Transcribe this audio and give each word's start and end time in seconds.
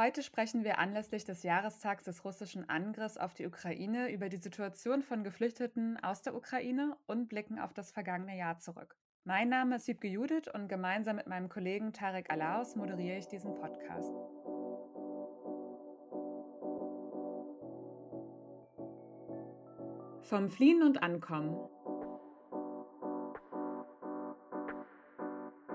Heute 0.00 0.22
sprechen 0.22 0.64
wir 0.64 0.78
anlässlich 0.78 1.24
des 1.24 1.42
Jahrestags 1.42 2.04
des 2.04 2.24
russischen 2.24 2.66
Angriffs 2.70 3.18
auf 3.18 3.34
die 3.34 3.46
Ukraine 3.46 4.10
über 4.10 4.30
die 4.30 4.38
Situation 4.38 5.02
von 5.02 5.24
Geflüchteten 5.24 6.02
aus 6.02 6.22
der 6.22 6.34
Ukraine 6.34 6.96
und 7.06 7.28
blicken 7.28 7.58
auf 7.58 7.74
das 7.74 7.90
vergangene 7.90 8.34
Jahr 8.34 8.58
zurück. 8.58 8.96
Mein 9.24 9.50
Name 9.50 9.76
ist 9.76 9.88
Wiebke 9.88 10.08
Judith 10.08 10.48
und 10.54 10.68
gemeinsam 10.68 11.16
mit 11.16 11.26
meinem 11.26 11.50
Kollegen 11.50 11.92
Tarek 11.92 12.32
Alaus 12.32 12.76
moderiere 12.76 13.18
ich 13.18 13.28
diesen 13.28 13.54
Podcast. 13.54 14.14
Vom 20.22 20.48
Fliehen 20.48 20.82
und 20.82 21.02
Ankommen. 21.02 21.58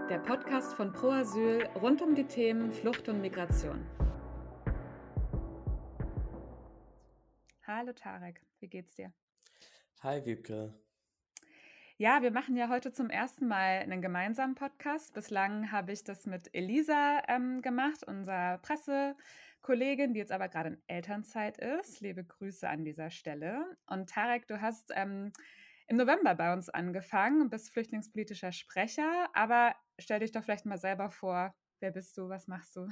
Der 0.10 0.18
Podcast 0.18 0.74
von 0.74 0.92
Pro 0.94 1.12
Asyl 1.12 1.70
rund 1.80 2.02
um 2.02 2.16
die 2.16 2.26
Themen 2.26 2.72
Flucht 2.72 3.08
und 3.08 3.22
Migration. 3.22 3.86
Hallo 7.86 7.94
Tarek, 7.94 8.42
wie 8.62 8.68
geht's 8.68 8.96
dir? 8.96 9.14
Hi 10.02 10.26
Wiebke. 10.26 10.74
Ja, 11.98 12.24
wir 12.24 12.32
machen 12.32 12.58
ja 12.58 12.68
heute 12.68 12.92
zum 12.92 13.12
ersten 13.12 13.48
Mal 13.48 13.82
einen 13.82 14.02
gemeinsamen 14.02 14.56
Podcast. 14.56 15.14
Bislang 15.14 15.72
habe 15.72 15.92
ich 15.92 16.04
das 16.04 16.26
mit 16.26 16.50
Elisa 16.56 17.22
ähm, 17.28 17.62
gemacht, 17.62 18.04
unserer 18.04 18.58
Pressekollegin, 18.58 20.16
die 20.16 20.20
jetzt 20.20 20.32
aber 20.32 20.50
gerade 20.50 20.70
in 20.70 20.82
Elternzeit 20.88 21.60
ist. 21.60 22.02
Liebe 22.02 22.24
Grüße 22.24 22.68
an 22.68 22.86
dieser 22.86 23.12
Stelle. 23.12 23.78
Und 23.86 24.10
Tarek, 24.10 24.48
du 24.48 24.60
hast 24.60 24.92
ähm, 24.96 25.32
im 25.86 25.98
November 25.98 26.34
bei 26.34 26.54
uns 26.54 26.70
angefangen 26.70 27.40
und 27.40 27.52
bist 27.52 27.72
flüchtlingspolitischer 27.72 28.52
Sprecher. 28.52 29.30
Aber 29.34 29.76
stell 30.00 30.22
dich 30.22 30.32
doch 30.32 30.44
vielleicht 30.44 30.66
mal 30.66 30.80
selber 30.80 31.12
vor. 31.12 31.54
Wer 31.82 31.92
bist 31.92 32.18
du? 32.18 32.30
Was 32.30 32.48
machst 32.48 32.76
du? 32.76 32.88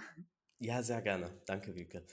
Ja, 0.60 0.84
sehr 0.84 1.02
gerne. 1.02 1.42
Danke, 1.48 1.74
Wiebke. 1.74 2.06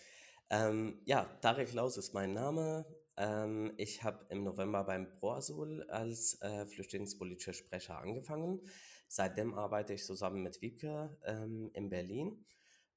Ähm, 0.50 1.00
ja, 1.04 1.24
Tarek 1.40 1.72
Laus 1.72 1.96
ist 1.96 2.12
mein 2.12 2.32
Name. 2.32 2.84
Ähm, 3.16 3.72
ich 3.76 4.02
habe 4.02 4.26
im 4.30 4.42
November 4.42 4.82
beim 4.82 5.08
ProAsul 5.08 5.84
als 5.88 6.40
äh, 6.42 6.66
flüchtlingspolitischer 6.66 7.52
Sprecher 7.52 7.98
angefangen. 7.98 8.60
Seitdem 9.06 9.54
arbeite 9.54 9.94
ich 9.94 10.04
zusammen 10.04 10.42
mit 10.42 10.60
Wiebke 10.60 11.16
ähm, 11.24 11.70
in 11.72 11.88
Berlin. 11.88 12.44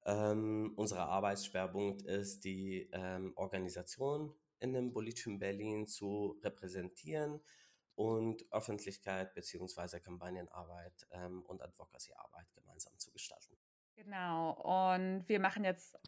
Ähm, 0.06 0.74
unser 0.76 1.08
Arbeitsschwerpunkt 1.08 2.02
ist 2.02 2.44
die 2.44 2.90
ähm, 2.92 3.34
Organisation 3.36 4.34
in 4.60 4.74
dem 4.74 4.92
politischen 4.92 5.38
Berlin 5.38 5.86
zu 5.86 6.40
repräsentieren 6.44 7.40
und 7.96 8.46
Öffentlichkeit 8.52 9.36
bzw. 9.36 10.00
Kampagnenarbeit 10.00 11.08
ähm, 11.12 11.44
und 11.44 11.62
Advocacy-Arbeit 11.62 12.52
gemeinsam 12.56 12.98
zu 12.98 13.12
gestalten. 13.12 13.56
Genau, 13.96 14.54
und 14.54 15.28
wir 15.28 15.40
machen 15.40 15.64
jetzt 15.64 16.00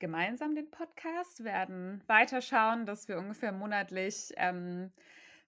gemeinsam 0.00 0.54
den 0.54 0.70
Podcast, 0.70 1.44
werden 1.44 2.02
weiterschauen, 2.06 2.86
dass 2.86 3.06
wir 3.06 3.18
ungefähr 3.18 3.52
monatlich 3.52 4.32
ähm, 4.36 4.90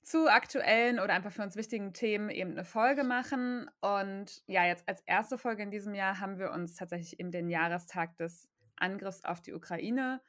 zu 0.02 0.28
aktuellen 0.28 1.00
oder 1.00 1.14
einfach 1.14 1.32
für 1.32 1.42
uns 1.42 1.56
wichtigen 1.56 1.92
Themen 1.92 2.30
eben 2.30 2.52
eine 2.52 2.64
Folge 2.64 3.04
machen. 3.04 3.70
Und 3.80 4.42
ja, 4.46 4.66
jetzt 4.66 4.88
als 4.88 5.00
erste 5.02 5.38
Folge 5.38 5.62
in 5.62 5.70
diesem 5.70 5.94
Jahr 5.94 6.20
haben 6.20 6.38
wir 6.38 6.52
uns 6.52 6.74
tatsächlich 6.74 7.18
eben 7.18 7.30
den 7.30 7.48
Jahrestag 7.48 8.16
des 8.16 8.48
Angriffs 8.76 9.24
auf 9.24 9.40
die 9.40 9.52
Ukraine 9.52 10.20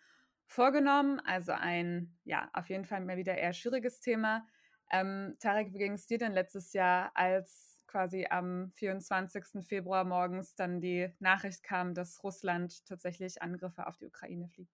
vorgenommen. 0.46 1.20
Also 1.20 1.52
ein, 1.52 2.16
ja, 2.24 2.50
auf 2.54 2.70
jeden 2.70 2.86
Fall 2.86 3.02
mal 3.02 3.18
wieder 3.18 3.36
eher 3.36 3.54
schwieriges 3.54 4.00
Thema. 4.00 4.46
Ähm, 4.92 5.36
Tarek, 5.40 5.74
wie 5.74 5.80
ging 5.80 5.94
es 5.94 6.06
dir 6.06 6.20
denn 6.20 6.34
letztes 6.34 6.74
Jahr, 6.74 7.12
als 7.16 7.73
quasi 7.88 8.28
am 8.30 8.72
24. 8.76 9.66
Februar 9.66 10.03
morgens 10.03 10.56
dann 10.56 10.81
die 10.81 11.09
Nachricht 11.20 11.64
kam, 11.64 11.94
dass 11.94 12.23
Russland 12.23 12.86
tatsächlich 12.86 13.42
Angriffe 13.42 13.88
auf 13.88 13.98
die 13.98 14.08
Ukraine 14.08 14.48
fliegt. 14.48 14.73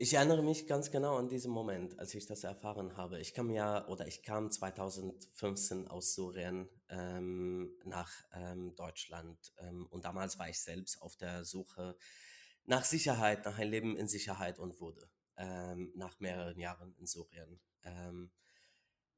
Ich 0.00 0.14
erinnere 0.14 0.44
mich 0.44 0.68
ganz 0.68 0.92
genau 0.92 1.16
an 1.16 1.28
diesen 1.28 1.50
Moment, 1.50 1.98
als 1.98 2.14
ich 2.14 2.24
das 2.24 2.44
erfahren 2.44 2.96
habe. 2.96 3.18
Ich 3.18 3.34
kam 3.34 3.50
ja 3.50 3.84
oder 3.88 4.06
ich 4.06 4.22
kam 4.22 4.48
2015 4.48 5.88
aus 5.88 6.14
Syrien 6.14 6.68
ähm, 6.88 7.72
nach 7.84 8.12
ähm, 8.32 8.76
Deutschland 8.76 9.52
ähm, 9.58 9.88
und 9.90 10.04
damals 10.04 10.38
war 10.38 10.48
ich 10.48 10.60
selbst 10.60 11.02
auf 11.02 11.16
der 11.16 11.44
Suche 11.44 11.96
nach 12.64 12.84
Sicherheit, 12.84 13.44
nach 13.44 13.58
einem 13.58 13.72
Leben 13.72 13.96
in 13.96 14.06
Sicherheit 14.06 14.60
und 14.60 14.80
wurde 14.80 15.10
ähm, 15.36 15.90
nach 15.96 16.20
mehreren 16.20 16.60
Jahren 16.60 16.94
in 16.98 17.06
Syrien. 17.06 17.60
Ähm, 17.82 18.30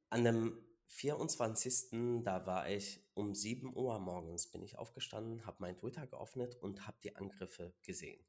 an 0.09 0.23
dem 0.23 0.65
24. 0.91 2.23
da 2.23 2.45
war 2.45 2.69
ich 2.69 3.01
um 3.13 3.33
7 3.33 3.75
Uhr 3.75 3.97
morgens, 3.99 4.47
bin 4.47 4.61
ich 4.61 4.77
aufgestanden, 4.77 5.45
habe 5.45 5.57
mein 5.59 5.77
Twitter 5.77 6.05
geöffnet 6.05 6.55
und 6.55 6.85
habe 6.85 6.97
die 7.01 7.15
Angriffe 7.15 7.73
gesehen. 7.81 8.23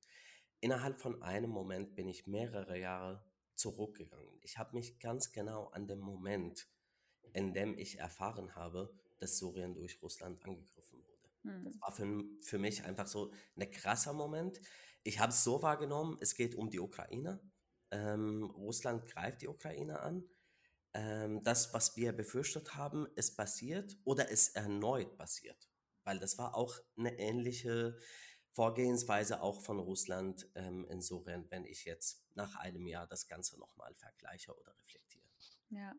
Innerhalb 0.60 1.00
von 1.00 1.22
einem 1.22 1.50
Moment 1.50 1.96
bin 1.96 2.08
ich 2.08 2.28
mehrere 2.28 2.78
Jahre 2.78 3.24
zurückgegangen. 3.56 4.38
Ich 4.42 4.58
habe 4.58 4.76
mich 4.76 5.00
ganz 5.00 5.32
genau 5.32 5.66
an 5.68 5.88
dem 5.88 5.98
Moment, 5.98 6.68
in 7.32 7.52
dem 7.52 7.76
ich 7.76 7.98
erfahren 7.98 8.54
habe, 8.54 8.94
dass 9.18 9.38
Syrien 9.38 9.74
durch 9.74 10.00
Russland 10.00 10.42
angegriffen 10.44 11.02
wurde. 11.04 11.28
Hm. 11.42 11.64
Das 11.64 11.80
war 11.80 11.92
für, 11.92 12.24
für 12.42 12.58
mich 12.58 12.84
einfach 12.84 13.08
so 13.08 13.32
ein 13.56 13.70
krasser 13.72 14.12
Moment. 14.12 14.60
Ich 15.02 15.18
habe 15.18 15.32
es 15.32 15.42
so 15.42 15.62
wahrgenommen, 15.62 16.16
es 16.20 16.36
geht 16.36 16.54
um 16.54 16.70
die 16.70 16.80
Ukraine. 16.80 17.40
Ähm, 17.90 18.44
Russland 18.44 19.04
greift 19.06 19.42
die 19.42 19.48
Ukraine 19.48 20.00
an 20.00 20.24
ähm, 20.94 21.42
das, 21.42 21.72
was 21.74 21.96
wir 21.96 22.12
befürchtet 22.12 22.74
haben, 22.74 23.06
ist 23.16 23.36
passiert 23.36 23.96
oder 24.04 24.28
ist 24.28 24.56
erneut 24.56 25.16
passiert. 25.16 25.68
Weil 26.04 26.18
das 26.18 26.38
war 26.38 26.56
auch 26.56 26.78
eine 26.96 27.18
ähnliche 27.18 27.96
Vorgehensweise 28.52 29.40
auch 29.40 29.62
von 29.62 29.78
Russland 29.78 30.48
ähm, 30.54 30.84
in 30.90 31.00
Syrien, 31.00 31.46
wenn 31.50 31.64
ich 31.64 31.84
jetzt 31.84 32.24
nach 32.34 32.56
einem 32.56 32.86
Jahr 32.86 33.06
das 33.06 33.28
Ganze 33.28 33.58
nochmal 33.58 33.94
vergleiche 33.94 34.54
oder 34.54 34.74
reflektiere. 34.78 35.22
Ja. 35.72 35.94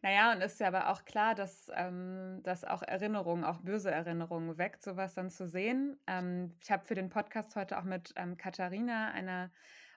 Naja, 0.00 0.32
und 0.32 0.40
ist 0.40 0.58
ja 0.60 0.68
aber 0.68 0.90
auch 0.90 1.04
klar, 1.04 1.34
dass, 1.34 1.70
ähm, 1.74 2.40
dass 2.42 2.64
auch 2.64 2.82
Erinnerungen, 2.82 3.44
auch 3.44 3.58
böse 3.58 3.90
Erinnerungen 3.90 4.58
weckt, 4.58 4.82
sowas 4.82 5.14
dann 5.14 5.30
zu 5.30 5.46
sehen. 5.46 6.00
Ähm, 6.06 6.56
ich 6.60 6.70
habe 6.70 6.84
für 6.84 6.94
den 6.94 7.08
Podcast 7.08 7.54
heute 7.54 7.78
auch 7.78 7.84
mit 7.84 8.12
ähm, 8.16 8.36
Katharina, 8.36 9.10
einer 9.10 9.52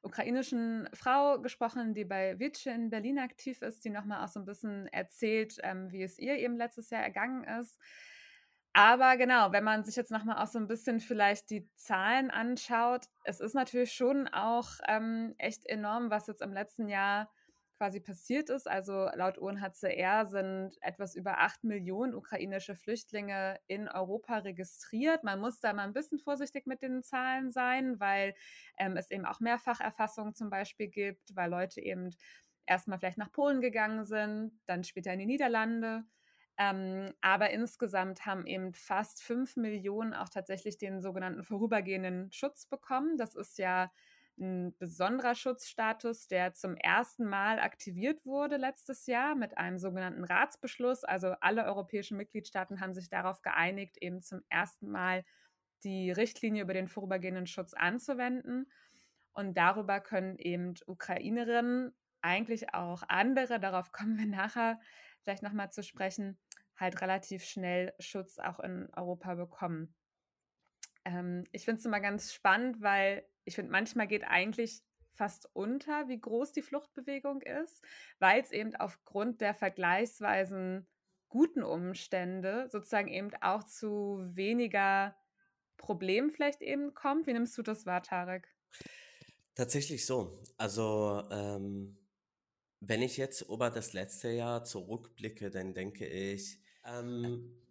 ukrainischen 0.05 0.87
Frau 0.93 1.39
gesprochen, 1.41 1.93
die 1.93 2.05
bei 2.05 2.39
Vice 2.39 2.67
in 2.67 2.89
Berlin 2.89 3.19
aktiv 3.19 3.61
ist, 3.61 3.83
die 3.83 3.89
nochmal 3.89 4.23
auch 4.23 4.29
so 4.29 4.39
ein 4.39 4.45
bisschen 4.45 4.87
erzählt, 4.87 5.57
ähm, 5.63 5.91
wie 5.91 6.03
es 6.03 6.19
ihr 6.19 6.37
eben 6.37 6.57
letztes 6.57 6.89
Jahr 6.89 7.03
ergangen 7.03 7.43
ist. 7.43 7.79
Aber 8.73 9.15
genau, 9.15 9.53
wenn 9.53 9.63
man 9.63 9.85
sich 9.85 9.95
jetzt 9.95 10.11
nochmal 10.11 10.43
auch 10.43 10.47
so 10.47 10.59
ein 10.59 10.67
bisschen 10.67 10.99
vielleicht 10.99 11.49
die 11.49 11.69
Zahlen 11.75 12.29
anschaut, 12.29 13.05
es 13.23 13.39
ist 13.39 13.55
natürlich 13.55 13.93
schon 13.93 14.27
auch 14.27 14.69
ähm, 14.87 15.33
echt 15.37 15.65
enorm, 15.65 16.09
was 16.09 16.27
jetzt 16.27 16.41
im 16.41 16.51
letzten 16.53 16.89
Jahr 16.89 17.31
quasi 17.77 17.99
passiert 17.99 18.49
ist. 18.49 18.67
Also 18.67 19.09
laut 19.15 19.37
UNHCR 19.37 20.25
sind 20.25 20.77
etwas 20.81 21.15
über 21.15 21.39
acht 21.39 21.63
Millionen 21.63 22.13
ukrainische 22.15 22.75
Flüchtlinge 22.75 23.59
in 23.67 23.87
Europa 23.89 24.37
registriert. 24.39 25.23
Man 25.23 25.39
muss 25.39 25.59
da 25.59 25.73
mal 25.73 25.83
ein 25.83 25.93
bisschen 25.93 26.19
vorsichtig 26.19 26.65
mit 26.67 26.81
den 26.81 27.03
Zahlen 27.03 27.51
sein, 27.51 27.99
weil 27.99 28.35
ähm, 28.77 28.97
es 28.97 29.11
eben 29.11 29.25
auch 29.25 29.39
Mehrfacherfassungen 29.39 30.33
zum 30.35 30.49
Beispiel 30.49 30.87
gibt, 30.87 31.35
weil 31.35 31.49
Leute 31.49 31.81
eben 31.81 32.11
erstmal 32.65 32.99
vielleicht 32.99 33.17
nach 33.17 33.31
Polen 33.31 33.61
gegangen 33.61 34.05
sind, 34.05 34.59
dann 34.65 34.83
später 34.83 35.13
in 35.13 35.19
die 35.19 35.25
Niederlande. 35.25 36.03
Ähm, 36.57 37.13
aber 37.21 37.49
insgesamt 37.49 38.25
haben 38.25 38.45
eben 38.47 38.73
fast 38.73 39.21
fünf 39.23 39.57
Millionen 39.57 40.13
auch 40.13 40.29
tatsächlich 40.29 40.77
den 40.77 41.01
sogenannten 41.01 41.43
vorübergehenden 41.43 42.31
Schutz 42.31 42.65
bekommen. 42.65 43.17
Das 43.17 43.35
ist 43.35 43.57
ja 43.57 43.91
ein 44.37 44.77
besonderer 44.77 45.35
Schutzstatus, 45.35 46.27
der 46.27 46.53
zum 46.53 46.75
ersten 46.75 47.25
Mal 47.25 47.59
aktiviert 47.59 48.25
wurde 48.25 48.57
letztes 48.57 49.05
Jahr 49.05 49.35
mit 49.35 49.57
einem 49.57 49.79
sogenannten 49.79 50.23
Ratsbeschluss. 50.23 51.03
Also 51.03 51.35
alle 51.41 51.65
europäischen 51.65 52.17
Mitgliedstaaten 52.17 52.81
haben 52.81 52.93
sich 52.93 53.09
darauf 53.09 53.41
geeinigt, 53.41 53.97
eben 54.01 54.21
zum 54.21 54.41
ersten 54.49 54.89
Mal 54.89 55.23
die 55.83 56.11
Richtlinie 56.11 56.63
über 56.63 56.73
den 56.73 56.87
vorübergehenden 56.87 57.47
Schutz 57.47 57.73
anzuwenden. 57.73 58.69
Und 59.33 59.57
darüber 59.57 59.99
können 59.99 60.37
eben 60.37 60.73
Ukrainerinnen, 60.85 61.93
eigentlich 62.21 62.73
auch 62.73 63.03
andere, 63.07 63.59
darauf 63.59 63.91
kommen 63.91 64.17
wir 64.17 64.25
nachher 64.25 64.79
vielleicht 65.21 65.43
nochmal 65.43 65.71
zu 65.71 65.83
sprechen, 65.83 66.39
halt 66.75 67.01
relativ 67.01 67.43
schnell 67.43 67.93
Schutz 67.99 68.39
auch 68.39 68.59
in 68.59 68.89
Europa 68.95 69.35
bekommen. 69.35 69.93
Ähm, 71.05 71.43
ich 71.51 71.65
finde 71.65 71.79
es 71.79 71.85
immer 71.85 71.99
ganz 71.99 72.33
spannend, 72.33 72.81
weil 72.81 73.25
ich 73.45 73.55
finde, 73.55 73.71
manchmal 73.71 74.07
geht 74.07 74.23
eigentlich 74.25 74.81
fast 75.15 75.49
unter, 75.53 76.07
wie 76.09 76.19
groß 76.19 76.51
die 76.51 76.61
Fluchtbewegung 76.61 77.41
ist, 77.41 77.81
weil 78.19 78.41
es 78.41 78.51
eben 78.51 78.75
aufgrund 78.75 79.39
der 79.39 79.53
vergleichsweisen 79.53 80.87
guten 81.29 81.63
Umstände 81.63 82.67
sozusagen 82.71 83.07
eben 83.07 83.31
auch 83.41 83.63
zu 83.63 84.19
weniger 84.33 85.15
Problemen 85.77 86.31
vielleicht 86.31 86.61
eben 86.61 86.93
kommt. 86.93 87.27
Wie 87.27 87.33
nimmst 87.33 87.57
du 87.57 87.61
das 87.61 87.85
wahr, 87.85 88.03
Tarek? 88.03 88.47
Tatsächlich 89.53 90.05
so. 90.05 90.41
Also 90.57 91.23
ähm, 91.31 91.97
wenn 92.79 93.01
ich 93.01 93.17
jetzt 93.17 93.41
über 93.41 93.69
das 93.69 93.93
letzte 93.93 94.29
Jahr 94.29 94.63
zurückblicke, 94.63 95.49
dann 95.49 95.73
denke 95.73 96.05
ich, 96.05 96.59
ähm, 96.85 97.61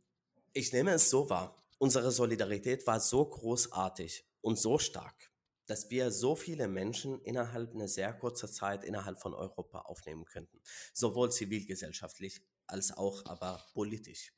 ich 0.52 0.72
nehme 0.72 0.92
es 0.92 1.10
so 1.10 1.28
wahr. 1.30 1.63
Unsere 1.84 2.10
Solidarität 2.10 2.86
war 2.86 2.98
so 2.98 3.26
großartig 3.26 4.24
und 4.40 4.58
so 4.58 4.78
stark 4.78 5.34
dass 5.66 5.88
wir 5.90 6.10
so 6.10 6.36
viele 6.36 6.68
Menschen 6.68 7.20
innerhalb 7.22 7.74
einer 7.74 7.88
sehr 7.88 8.12
kurzer 8.12 8.50
Zeit 8.50 8.84
innerhalb 8.84 9.20
von 9.20 9.34
Europa 9.34 9.80
aufnehmen 9.80 10.24
könnten. 10.24 10.60
Sowohl 10.92 11.32
zivilgesellschaftlich 11.32 12.42
als 12.66 12.96
auch 12.96 13.24
aber 13.26 13.62
politisch. 13.72 14.32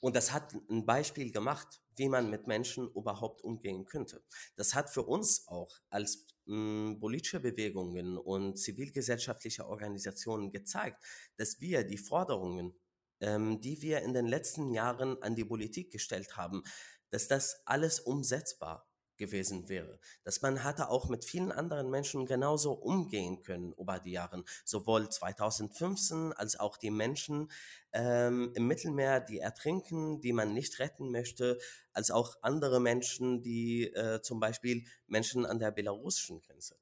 Und 0.00 0.16
das 0.16 0.32
hat 0.32 0.54
ein 0.70 0.86
Beispiel 0.86 1.30
gemacht, 1.30 1.82
wie 1.96 2.08
man 2.08 2.30
mit 2.30 2.46
Menschen 2.46 2.90
überhaupt 2.92 3.42
umgehen 3.42 3.84
könnte. 3.84 4.22
Das 4.56 4.74
hat 4.74 4.88
für 4.88 5.02
uns 5.02 5.46
auch 5.48 5.70
als 5.90 6.26
hm, 6.46 6.96
politische 6.98 7.40
Bewegungen 7.40 8.16
und 8.16 8.58
zivilgesellschaftliche 8.58 9.66
Organisationen 9.66 10.50
gezeigt, 10.50 11.04
dass 11.36 11.60
wir 11.60 11.84
die 11.84 11.98
Forderungen, 11.98 12.79
ähm, 13.20 13.60
die 13.60 13.82
wir 13.82 14.00
in 14.00 14.12
den 14.12 14.26
letzten 14.26 14.72
Jahren 14.72 15.22
an 15.22 15.34
die 15.34 15.44
Politik 15.44 15.90
gestellt 15.90 16.36
haben, 16.36 16.62
dass 17.10 17.28
das 17.28 17.62
alles 17.66 18.00
umsetzbar 18.00 18.90
gewesen 19.20 19.68
wäre. 19.68 20.00
Dass 20.24 20.42
man 20.42 20.64
hatte 20.64 20.88
auch 20.88 21.08
mit 21.08 21.24
vielen 21.24 21.52
anderen 21.52 21.90
Menschen 21.90 22.26
genauso 22.26 22.72
umgehen 22.72 23.42
können 23.42 23.72
über 23.74 24.00
die 24.00 24.12
Jahre. 24.12 24.42
Sowohl 24.64 25.08
2015 25.08 26.32
als 26.32 26.58
auch 26.58 26.76
die 26.76 26.90
Menschen 26.90 27.50
ähm, 27.92 28.50
im 28.54 28.66
Mittelmeer, 28.66 29.20
die 29.20 29.38
ertrinken, 29.38 30.20
die 30.20 30.32
man 30.32 30.54
nicht 30.54 30.78
retten 30.80 31.12
möchte, 31.12 31.58
als 31.92 32.10
auch 32.10 32.36
andere 32.42 32.80
Menschen, 32.80 33.42
die 33.42 33.92
äh, 33.92 34.22
zum 34.22 34.40
Beispiel 34.40 34.84
Menschen 35.06 35.46
an 35.46 35.58
der 35.58 35.70
belarussischen 35.70 36.40
Grenze. 36.40 36.76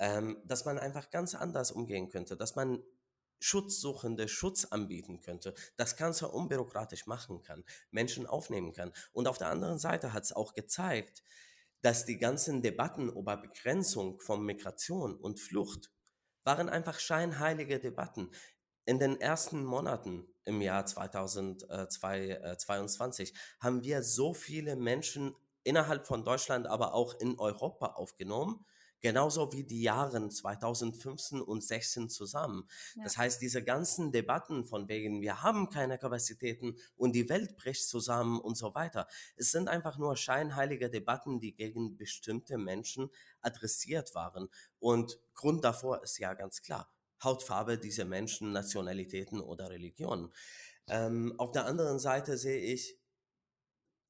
Ähm, 0.00 0.42
dass 0.44 0.64
man 0.64 0.78
einfach 0.78 1.10
ganz 1.10 1.36
anders 1.36 1.70
umgehen 1.70 2.08
könnte, 2.08 2.36
dass 2.36 2.56
man 2.56 2.82
Schutzsuchende 3.44 4.26
Schutz 4.26 4.64
anbieten 4.64 5.20
könnte, 5.20 5.54
das 5.76 5.96
Ganze 5.96 6.28
unbürokratisch 6.28 7.06
machen 7.06 7.42
kann, 7.42 7.62
Menschen 7.90 8.26
aufnehmen 8.26 8.72
kann. 8.72 8.90
Und 9.12 9.28
auf 9.28 9.36
der 9.36 9.50
anderen 9.50 9.78
Seite 9.78 10.14
hat 10.14 10.24
es 10.24 10.32
auch 10.32 10.54
gezeigt, 10.54 11.22
dass 11.82 12.06
die 12.06 12.16
ganzen 12.16 12.62
Debatten 12.62 13.10
über 13.10 13.36
Begrenzung 13.36 14.18
von 14.20 14.46
Migration 14.46 15.14
und 15.14 15.38
Flucht 15.38 15.92
waren 16.44 16.70
einfach 16.70 16.98
scheinheilige 16.98 17.78
Debatten. 17.78 18.30
In 18.86 18.98
den 18.98 19.20
ersten 19.20 19.62
Monaten 19.62 20.26
im 20.44 20.62
Jahr 20.62 20.86
2022 20.86 23.30
äh, 23.30 23.34
haben 23.60 23.84
wir 23.84 24.02
so 24.02 24.32
viele 24.32 24.74
Menschen 24.76 25.36
innerhalb 25.64 26.06
von 26.06 26.24
Deutschland, 26.24 26.66
aber 26.66 26.94
auch 26.94 27.20
in 27.20 27.38
Europa 27.38 27.88
aufgenommen, 27.88 28.64
genauso 29.04 29.52
wie 29.52 29.64
die 29.64 29.82
Jahre 29.82 30.30
2015 30.30 31.42
und 31.42 31.62
16 31.62 32.08
zusammen. 32.08 32.66
Ja. 32.96 33.04
Das 33.04 33.18
heißt, 33.18 33.42
diese 33.42 33.62
ganzen 33.62 34.12
Debatten 34.12 34.64
von 34.64 34.88
wegen, 34.88 35.20
wir 35.20 35.42
haben 35.42 35.68
keine 35.68 35.98
Kapazitäten 35.98 36.78
und 36.96 37.12
die 37.12 37.28
Welt 37.28 37.54
bricht 37.58 37.86
zusammen 37.86 38.40
und 38.40 38.56
so 38.56 38.74
weiter, 38.74 39.06
es 39.36 39.50
sind 39.50 39.68
einfach 39.68 39.98
nur 39.98 40.16
scheinheilige 40.16 40.88
Debatten, 40.88 41.38
die 41.38 41.54
gegen 41.54 41.98
bestimmte 41.98 42.56
Menschen 42.56 43.10
adressiert 43.42 44.14
waren. 44.14 44.48
Und 44.78 45.20
Grund 45.34 45.64
davor 45.64 46.02
ist 46.02 46.16
ja 46.16 46.32
ganz 46.32 46.62
klar. 46.62 46.90
Hautfarbe 47.22 47.76
dieser 47.76 48.06
Menschen, 48.06 48.52
Nationalitäten 48.52 49.42
oder 49.42 49.68
Religionen. 49.68 50.32
Ähm, 50.88 51.34
auf 51.36 51.52
der 51.52 51.66
anderen 51.66 51.98
Seite 51.98 52.38
sehe 52.38 52.72
ich, 52.72 52.98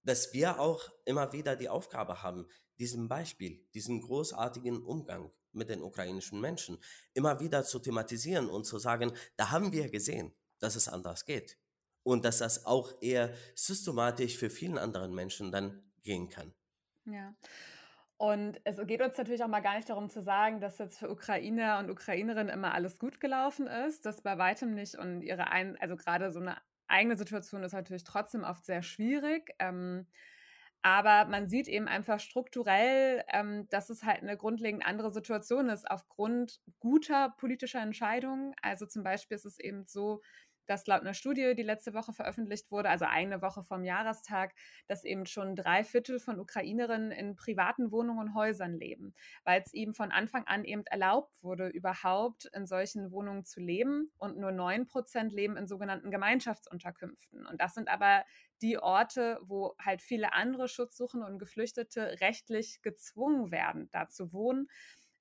dass 0.05 0.33
wir 0.33 0.61
auch 0.61 0.89
immer 1.05 1.33
wieder 1.33 1.57
die 1.57 1.69
Aufgabe 1.69 2.23
haben, 2.23 2.47
diesem 2.79 3.09
Beispiel, 3.09 3.65
diesen 3.75 4.01
großartigen 4.01 4.83
Umgang 4.83 5.31
mit 5.53 5.71
den 5.71 5.83
ukrainischen 5.83 6.41
Menschen 6.41 6.79
immer 7.13 7.41
wieder 7.41 7.65
zu 7.65 7.79
thematisieren 7.79 8.49
und 8.49 8.65
zu 8.65 8.79
sagen, 8.79 9.13
da 9.37 9.51
haben 9.51 9.73
wir 9.73 9.89
gesehen, 9.89 10.35
dass 10.59 10.75
es 10.75 10.89
anders 10.89 11.25
geht 11.25 11.59
und 12.03 12.25
dass 12.25 12.39
das 12.39 12.67
auch 12.67 12.93
eher 13.01 13.35
systematisch 13.55 14.37
für 14.37 14.51
vielen 14.51 14.79
anderen 14.79 15.15
Menschen 15.15 15.53
dann 15.53 15.83
gehen 16.03 16.29
kann. 16.29 16.53
Ja. 17.07 17.35
Und 18.17 18.61
es 18.65 18.79
geht 18.87 19.03
uns 19.03 19.19
natürlich 19.19 19.43
auch 19.43 19.49
mal 19.49 19.61
gar 19.61 19.77
nicht 19.77 19.91
darum 19.91 20.09
zu 20.09 20.23
sagen, 20.23 20.61
dass 20.61 20.79
jetzt 20.79 20.99
für 20.99 21.11
Ukrainer 21.11 21.79
und 21.79 21.91
Ukrainerinnen 21.91 22.49
immer 22.53 22.73
alles 22.73 22.99
gut 22.99 23.21
gelaufen 23.21 23.67
ist. 23.67 24.07
Das 24.07 24.23
bei 24.23 24.39
weitem 24.39 24.75
nicht. 24.75 24.95
Und 24.95 25.23
ihre 25.23 25.49
ein, 25.51 25.77
also 25.81 25.97
gerade 25.97 26.31
so 26.31 26.39
eine 26.39 26.57
eigene 26.87 27.17
Situation 27.17 27.63
ist 27.65 27.73
natürlich 27.73 28.05
trotzdem 28.05 28.45
oft 28.45 28.65
sehr 28.65 28.83
schwierig. 28.83 29.55
Ähm, 29.59 30.07
aber 30.85 31.25
man 31.31 31.49
sieht 31.49 31.67
eben 31.67 31.89
einfach 31.89 32.21
strukturell, 32.21 33.25
ähm, 33.33 33.67
dass 33.71 33.89
es 33.91 34.05
halt 34.05 34.23
eine 34.23 34.37
grundlegend 34.37 34.87
andere 34.87 35.11
Situation 35.13 35.71
ist 35.71 35.91
aufgrund 35.91 36.61
guter 36.79 37.31
politischer 37.39 37.81
Entscheidungen. 37.81 38.55
Also 38.63 38.85
zum 38.87 39.03
Beispiel 39.03 39.37
ist 39.37 39.47
es 39.47 39.59
eben 39.59 39.87
so, 39.87 40.21
dass 40.67 40.87
laut 40.87 41.03
einer 41.03 41.15
Studie, 41.15 41.55
die 41.55 41.63
letzte 41.63 41.95
Woche 41.95 42.13
veröffentlicht 42.13 42.71
wurde, 42.71 42.89
also 42.89 43.05
eine 43.05 43.43
Woche 43.43 43.63
vom 43.63 43.85
Jahrestag, 43.85 44.55
dass 44.87 45.05
eben 45.05 45.27
schon 45.27 45.57
drei 45.57 45.85
Viertel 45.85 46.19
von 46.19 46.39
Ukrainerinnen 46.39 47.11
in 47.11 47.37
privaten 47.37 47.91
Wohnungen 47.91 48.29
und 48.29 48.35
Häusern 48.35 48.75
leben, 48.75 49.15
weil 49.45 49.61
es 49.61 49.73
eben 49.75 49.95
von 49.95 50.13
Anfang 50.13 50.45
an 50.47 50.65
eben 50.65 50.85
erlaubt 50.87 51.43
wurde, 51.43 51.69
überhaupt 51.69 52.47
in 52.55 52.67
solchen 52.67 53.11
Wohnungen 53.11 53.45
zu 53.45 53.61
leben 53.61 54.11
und 54.19 54.39
nur 54.39 54.53
neun 54.53 54.87
Prozent 54.87 55.33
leben 55.33 55.57
in 55.57 55.67
sogenannten 55.67 56.11
Gemeinschaftsunterkünften. 56.11 57.47
Und 57.47 57.61
das 57.61 57.75
sind 57.75 57.89
aber 57.89 58.25
die 58.63 58.79
Orte, 58.79 59.39
wo 59.43 59.75
halt 59.79 60.01
viele 60.01 60.33
andere 60.33 60.69
Schutzsuchende 60.69 61.27
und 61.27 61.39
Geflüchtete 61.39 62.21
rechtlich 62.21 62.81
gezwungen 62.83 63.51
werden, 63.51 63.89
da 63.93 64.09
zu 64.09 64.33
wohnen. 64.33 64.69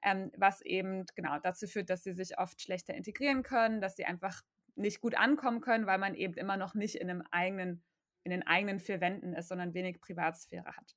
Ähm, 0.06 0.32
was 0.36 0.62
eben 0.62 1.06
genau 1.16 1.40
dazu 1.40 1.66
führt, 1.66 1.90
dass 1.90 2.04
sie 2.04 2.12
sich 2.12 2.38
oft 2.38 2.62
schlechter 2.62 2.94
integrieren 2.94 3.42
können, 3.42 3.80
dass 3.80 3.96
sie 3.96 4.04
einfach 4.04 4.42
nicht 4.76 5.02
gut 5.02 5.16
ankommen 5.16 5.62
können, 5.62 5.86
weil 5.86 5.98
man 5.98 6.16
eben 6.16 6.36
immer 6.36 6.58
noch 6.58 6.74
nicht 6.74 6.96
in 6.96 7.10
einem 7.10 7.24
eigenen, 7.32 7.84
in 8.24 8.32
den 8.32 8.44
eigenen 8.44 8.80
vier 8.80 9.02
Wänden 9.02 9.34
ist, 9.34 9.50
sondern 9.50 9.74
wenig 9.74 10.00
Privatsphäre 10.02 10.76
hat. 10.76 10.96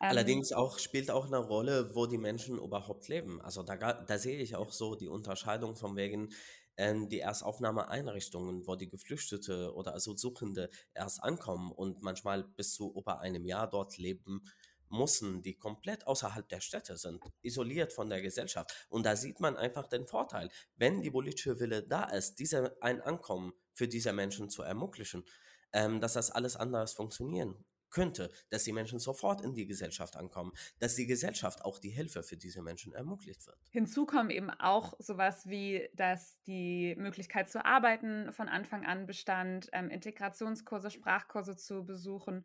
Ähm, 0.00 0.10
Allerdings 0.10 0.52
auch 0.52 0.78
spielt 0.78 1.10
auch 1.10 1.26
eine 1.26 1.38
Rolle, 1.38 1.94
wo 1.94 2.06
die 2.06 2.18
Menschen 2.18 2.58
überhaupt 2.58 3.08
leben. 3.08 3.40
Also 3.40 3.62
da, 3.62 3.76
da 3.76 4.18
sehe 4.18 4.38
ich 4.38 4.56
auch 4.56 4.70
so 4.70 4.94
die 4.94 5.08
Unterscheidung 5.08 5.76
von 5.76 5.96
wegen 5.96 6.30
ähm, 6.76 7.08
die 7.08 7.20
Erstaufnahmeeinrichtungen, 7.20 8.66
wo 8.66 8.76
die 8.76 8.88
Geflüchtete 8.88 9.74
oder 9.74 9.92
also 9.92 10.16
Suchende 10.16 10.70
erst 10.94 11.22
ankommen 11.22 11.72
und 11.72 12.02
manchmal 12.02 12.44
bis 12.44 12.74
zu 12.74 12.92
über 12.96 13.20
einem 13.20 13.44
Jahr 13.44 13.68
dort 13.68 13.96
leben 13.98 14.42
Mussen, 14.88 15.42
die 15.42 15.54
komplett 15.54 16.06
außerhalb 16.06 16.48
der 16.48 16.60
Städte 16.60 16.96
sind, 16.96 17.22
isoliert 17.42 17.92
von 17.92 18.08
der 18.08 18.22
Gesellschaft. 18.22 18.86
Und 18.88 19.06
da 19.06 19.16
sieht 19.16 19.40
man 19.40 19.56
einfach 19.56 19.86
den 19.86 20.06
Vorteil, 20.06 20.50
wenn 20.76 21.00
die 21.00 21.10
politische 21.10 21.58
Wille 21.60 21.82
da 21.82 22.04
ist, 22.04 22.36
diese 22.36 22.76
ein 22.80 23.00
Ankommen 23.00 23.52
für 23.72 23.88
diese 23.88 24.12
Menschen 24.12 24.50
zu 24.50 24.62
ermöglichen, 24.62 25.24
ähm, 25.72 26.00
dass 26.00 26.14
das 26.14 26.30
alles 26.30 26.56
anders 26.56 26.94
funktionieren 26.94 27.64
könnte, 27.94 28.30
dass 28.50 28.64
die 28.64 28.72
Menschen 28.72 28.98
sofort 28.98 29.40
in 29.40 29.54
die 29.54 29.66
Gesellschaft 29.66 30.16
ankommen, 30.16 30.52
dass 30.80 30.96
die 30.96 31.06
Gesellschaft 31.06 31.64
auch 31.64 31.78
die 31.78 31.90
Hilfe 31.90 32.24
für 32.24 32.36
diese 32.36 32.60
Menschen 32.60 32.92
ermöglicht 32.92 33.46
wird. 33.46 33.56
Hinzu 33.70 34.04
kommen 34.04 34.30
eben 34.30 34.50
auch 34.50 34.94
sowas 34.98 35.48
wie, 35.48 35.88
dass 35.94 36.42
die 36.42 36.96
Möglichkeit 36.98 37.48
zu 37.48 37.64
arbeiten 37.64 38.32
von 38.32 38.48
Anfang 38.48 38.84
an 38.84 39.06
bestand, 39.06 39.68
ähm, 39.72 39.90
Integrationskurse, 39.90 40.90
Sprachkurse 40.90 41.56
zu 41.56 41.86
besuchen. 41.86 42.44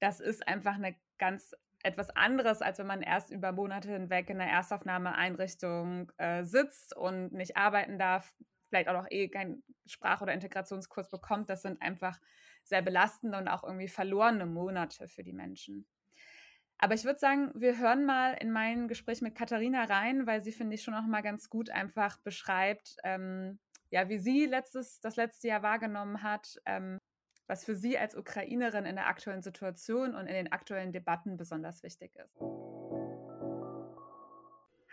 Das 0.00 0.20
ist 0.20 0.48
einfach 0.48 0.74
eine 0.74 0.96
ganz 1.18 1.54
etwas 1.86 2.10
anderes, 2.10 2.62
als 2.62 2.78
wenn 2.78 2.86
man 2.86 3.02
erst 3.02 3.30
über 3.30 3.52
Monate 3.52 3.90
hinweg 3.90 4.28
in 4.28 4.40
einer 4.40 4.50
Erstaufnahmeeinrichtung 4.50 6.10
äh, 6.18 6.42
sitzt 6.42 6.96
und 6.96 7.32
nicht 7.32 7.56
arbeiten 7.56 7.98
darf, 7.98 8.34
vielleicht 8.68 8.88
auch 8.88 9.00
noch 9.00 9.10
eh 9.10 9.28
keinen 9.28 9.62
Sprach- 9.86 10.20
oder 10.20 10.32
Integrationskurs 10.32 11.08
bekommt. 11.08 11.48
Das 11.48 11.62
sind 11.62 11.80
einfach 11.80 12.20
sehr 12.64 12.82
belastende 12.82 13.38
und 13.38 13.46
auch 13.46 13.62
irgendwie 13.62 13.88
verlorene 13.88 14.46
Monate 14.46 15.06
für 15.06 15.22
die 15.22 15.32
Menschen. 15.32 15.86
Aber 16.78 16.94
ich 16.94 17.04
würde 17.04 17.18
sagen, 17.18 17.52
wir 17.54 17.78
hören 17.78 18.04
mal 18.04 18.34
in 18.34 18.50
mein 18.50 18.88
Gespräch 18.88 19.22
mit 19.22 19.34
Katharina 19.34 19.84
rein, 19.84 20.26
weil 20.26 20.42
sie, 20.42 20.52
finde 20.52 20.74
ich, 20.74 20.82
schon 20.82 20.94
auch 20.94 21.06
mal 21.06 21.22
ganz 21.22 21.48
gut 21.48 21.70
einfach 21.70 22.18
beschreibt, 22.18 22.96
ähm, 23.04 23.58
ja, 23.90 24.08
wie 24.08 24.18
sie 24.18 24.46
letztes, 24.46 25.00
das 25.00 25.16
letzte 25.16 25.48
Jahr 25.48 25.62
wahrgenommen 25.62 26.22
hat, 26.22 26.60
ähm, 26.66 26.98
was 27.46 27.64
für 27.64 27.76
Sie 27.76 27.98
als 27.98 28.16
Ukrainerin 28.16 28.86
in 28.86 28.96
der 28.96 29.06
aktuellen 29.06 29.42
Situation 29.42 30.14
und 30.14 30.26
in 30.26 30.34
den 30.34 30.52
aktuellen 30.52 30.92
Debatten 30.92 31.36
besonders 31.36 31.82
wichtig 31.82 32.14
ist. 32.16 32.36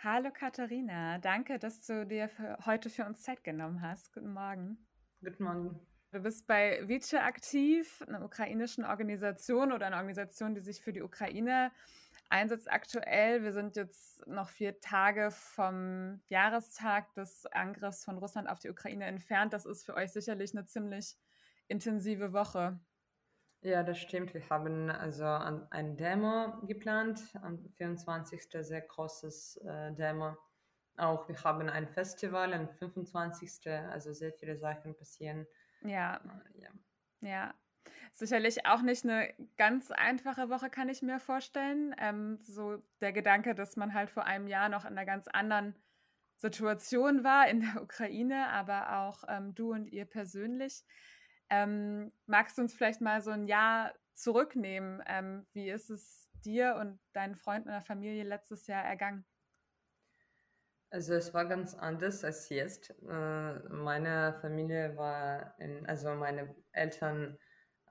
Hallo 0.02 0.30
Katharina, 0.30 1.18
danke, 1.18 1.58
dass 1.58 1.80
du 1.86 2.06
dir 2.06 2.28
für 2.28 2.58
heute 2.66 2.90
für 2.90 3.06
uns 3.06 3.22
Zeit 3.22 3.42
genommen 3.42 3.80
hast. 3.80 4.12
Guten 4.12 4.32
Morgen. 4.32 4.76
Guten 5.22 5.44
Morgen. 5.44 5.80
Du 6.12 6.20
bist 6.20 6.46
bei 6.46 6.86
Vice 6.86 7.14
aktiv, 7.14 8.04
einer 8.06 8.22
ukrainischen 8.22 8.84
Organisation 8.84 9.72
oder 9.72 9.86
einer 9.86 9.96
Organisation, 9.96 10.54
die 10.54 10.60
sich 10.60 10.80
für 10.80 10.92
die 10.92 11.02
Ukraine 11.02 11.72
einsetzt 12.28 12.70
aktuell. 12.70 13.42
Wir 13.42 13.52
sind 13.52 13.76
jetzt 13.76 14.26
noch 14.26 14.48
vier 14.48 14.80
Tage 14.80 15.30
vom 15.30 16.20
Jahrestag 16.28 17.12
des 17.14 17.46
Angriffs 17.46 18.04
von 18.04 18.18
Russland 18.18 18.48
auf 18.48 18.58
die 18.58 18.70
Ukraine 18.70 19.06
entfernt. 19.06 19.52
Das 19.52 19.66
ist 19.66 19.84
für 19.84 19.94
euch 19.94 20.12
sicherlich 20.12 20.52
eine 20.52 20.66
ziemlich 20.66 21.16
intensive 21.68 22.32
Woche. 22.32 22.78
Ja, 23.62 23.82
das 23.82 23.98
stimmt. 23.98 24.34
Wir 24.34 24.48
haben 24.50 24.90
also 24.90 25.24
ein 25.24 25.96
Demo 25.96 26.60
geplant, 26.66 27.20
am 27.42 27.58
24. 27.76 28.42
sehr 28.60 28.82
großes 28.82 29.56
äh, 29.64 29.92
Demo. 29.94 30.36
Auch 30.96 31.26
wir 31.28 31.42
haben 31.42 31.68
ein 31.70 31.88
Festival 31.88 32.52
am 32.52 32.68
25. 32.68 33.66
Also 33.90 34.12
sehr 34.12 34.32
viele 34.32 34.56
Sachen 34.58 34.94
passieren. 34.94 35.46
Ja. 35.82 36.16
Äh, 36.16 36.62
ja. 36.62 36.68
ja. 37.22 37.54
Sicherlich 38.12 38.66
auch 38.66 38.82
nicht 38.82 39.04
eine 39.04 39.32
ganz 39.56 39.90
einfache 39.90 40.50
Woche, 40.50 40.68
kann 40.70 40.88
ich 40.88 41.02
mir 41.02 41.18
vorstellen. 41.18 41.94
Ähm, 41.98 42.38
so 42.42 42.82
der 43.00 43.12
Gedanke, 43.12 43.54
dass 43.54 43.76
man 43.76 43.94
halt 43.94 44.10
vor 44.10 44.24
einem 44.24 44.46
Jahr 44.46 44.68
noch 44.68 44.84
in 44.84 44.92
einer 44.92 45.06
ganz 45.06 45.26
anderen 45.26 45.74
Situation 46.36 47.24
war 47.24 47.48
in 47.48 47.60
der 47.60 47.82
Ukraine, 47.82 48.48
aber 48.50 48.98
auch 48.98 49.24
ähm, 49.28 49.54
du 49.54 49.72
und 49.72 49.86
ihr 49.86 50.04
persönlich. 50.04 50.84
Ähm, 51.50 52.12
magst 52.26 52.58
du 52.58 52.62
uns 52.62 52.74
vielleicht 52.74 53.00
mal 53.00 53.22
so 53.22 53.30
ein 53.30 53.46
Jahr 53.46 53.92
zurücknehmen? 54.14 55.02
Ähm, 55.06 55.46
wie 55.52 55.70
ist 55.70 55.90
es 55.90 56.28
dir 56.44 56.76
und 56.80 56.98
deinen 57.12 57.34
Freunden 57.34 57.68
und 57.68 57.74
der 57.74 57.82
Familie 57.82 58.24
letztes 58.24 58.66
Jahr 58.66 58.84
ergangen? 58.84 59.24
Also 60.90 61.14
es 61.14 61.34
war 61.34 61.46
ganz 61.46 61.74
anders 61.74 62.22
als 62.22 62.48
jetzt. 62.50 62.90
Äh, 63.08 63.58
meine 63.68 64.38
Familie 64.40 64.96
war, 64.96 65.58
in, 65.58 65.84
also 65.86 66.14
meine 66.14 66.54
Eltern 66.70 67.36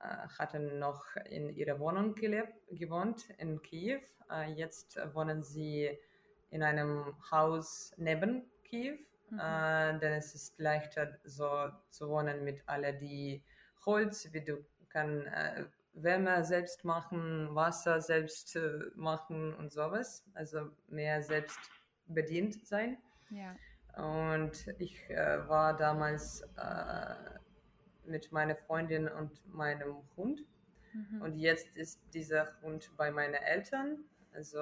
äh, 0.00 0.28
hatten 0.38 0.78
noch 0.78 1.04
in 1.26 1.50
ihrer 1.50 1.78
Wohnung 1.80 2.14
gelebt, 2.14 2.54
gewohnt 2.70 3.28
in 3.38 3.60
Kiew. 3.60 4.00
Äh, 4.30 4.52
jetzt 4.52 4.96
wohnen 5.14 5.42
sie 5.42 5.98
in 6.48 6.62
einem 6.62 7.14
Haus 7.30 7.92
neben 7.98 8.50
Kiew, 8.64 8.98
mhm. 9.30 10.00
denn 10.00 10.12
es 10.12 10.34
ist 10.34 10.58
leichter 10.58 11.18
so 11.24 11.68
zu 11.90 12.08
wohnen 12.08 12.44
mit 12.44 12.62
alle 12.66 12.94
die 12.94 13.42
Holz, 13.84 14.32
wie 14.32 14.42
du 14.42 14.64
kannst 14.88 15.28
Wärme 15.94 16.44
selbst 16.44 16.84
machen, 16.84 17.54
Wasser 17.54 18.00
selbst 18.00 18.58
machen 18.96 19.54
und 19.54 19.72
sowas. 19.72 20.24
Also 20.34 20.70
mehr 20.88 21.22
selbst 21.22 21.58
bedient 22.06 22.66
sein. 22.66 22.98
Ja. 23.30 23.56
Und 23.96 24.66
ich 24.78 25.08
äh, 25.08 25.48
war 25.48 25.76
damals 25.76 26.42
äh, 26.56 27.14
mit 28.06 28.32
meiner 28.32 28.56
Freundin 28.56 29.08
und 29.08 29.30
meinem 29.46 30.02
Hund. 30.16 30.42
Mhm. 30.92 31.22
Und 31.22 31.34
jetzt 31.36 31.68
ist 31.76 32.00
dieser 32.12 32.48
Hund 32.62 32.90
bei 32.96 33.10
meinen 33.10 33.34
Eltern. 33.34 34.04
Also 34.32 34.60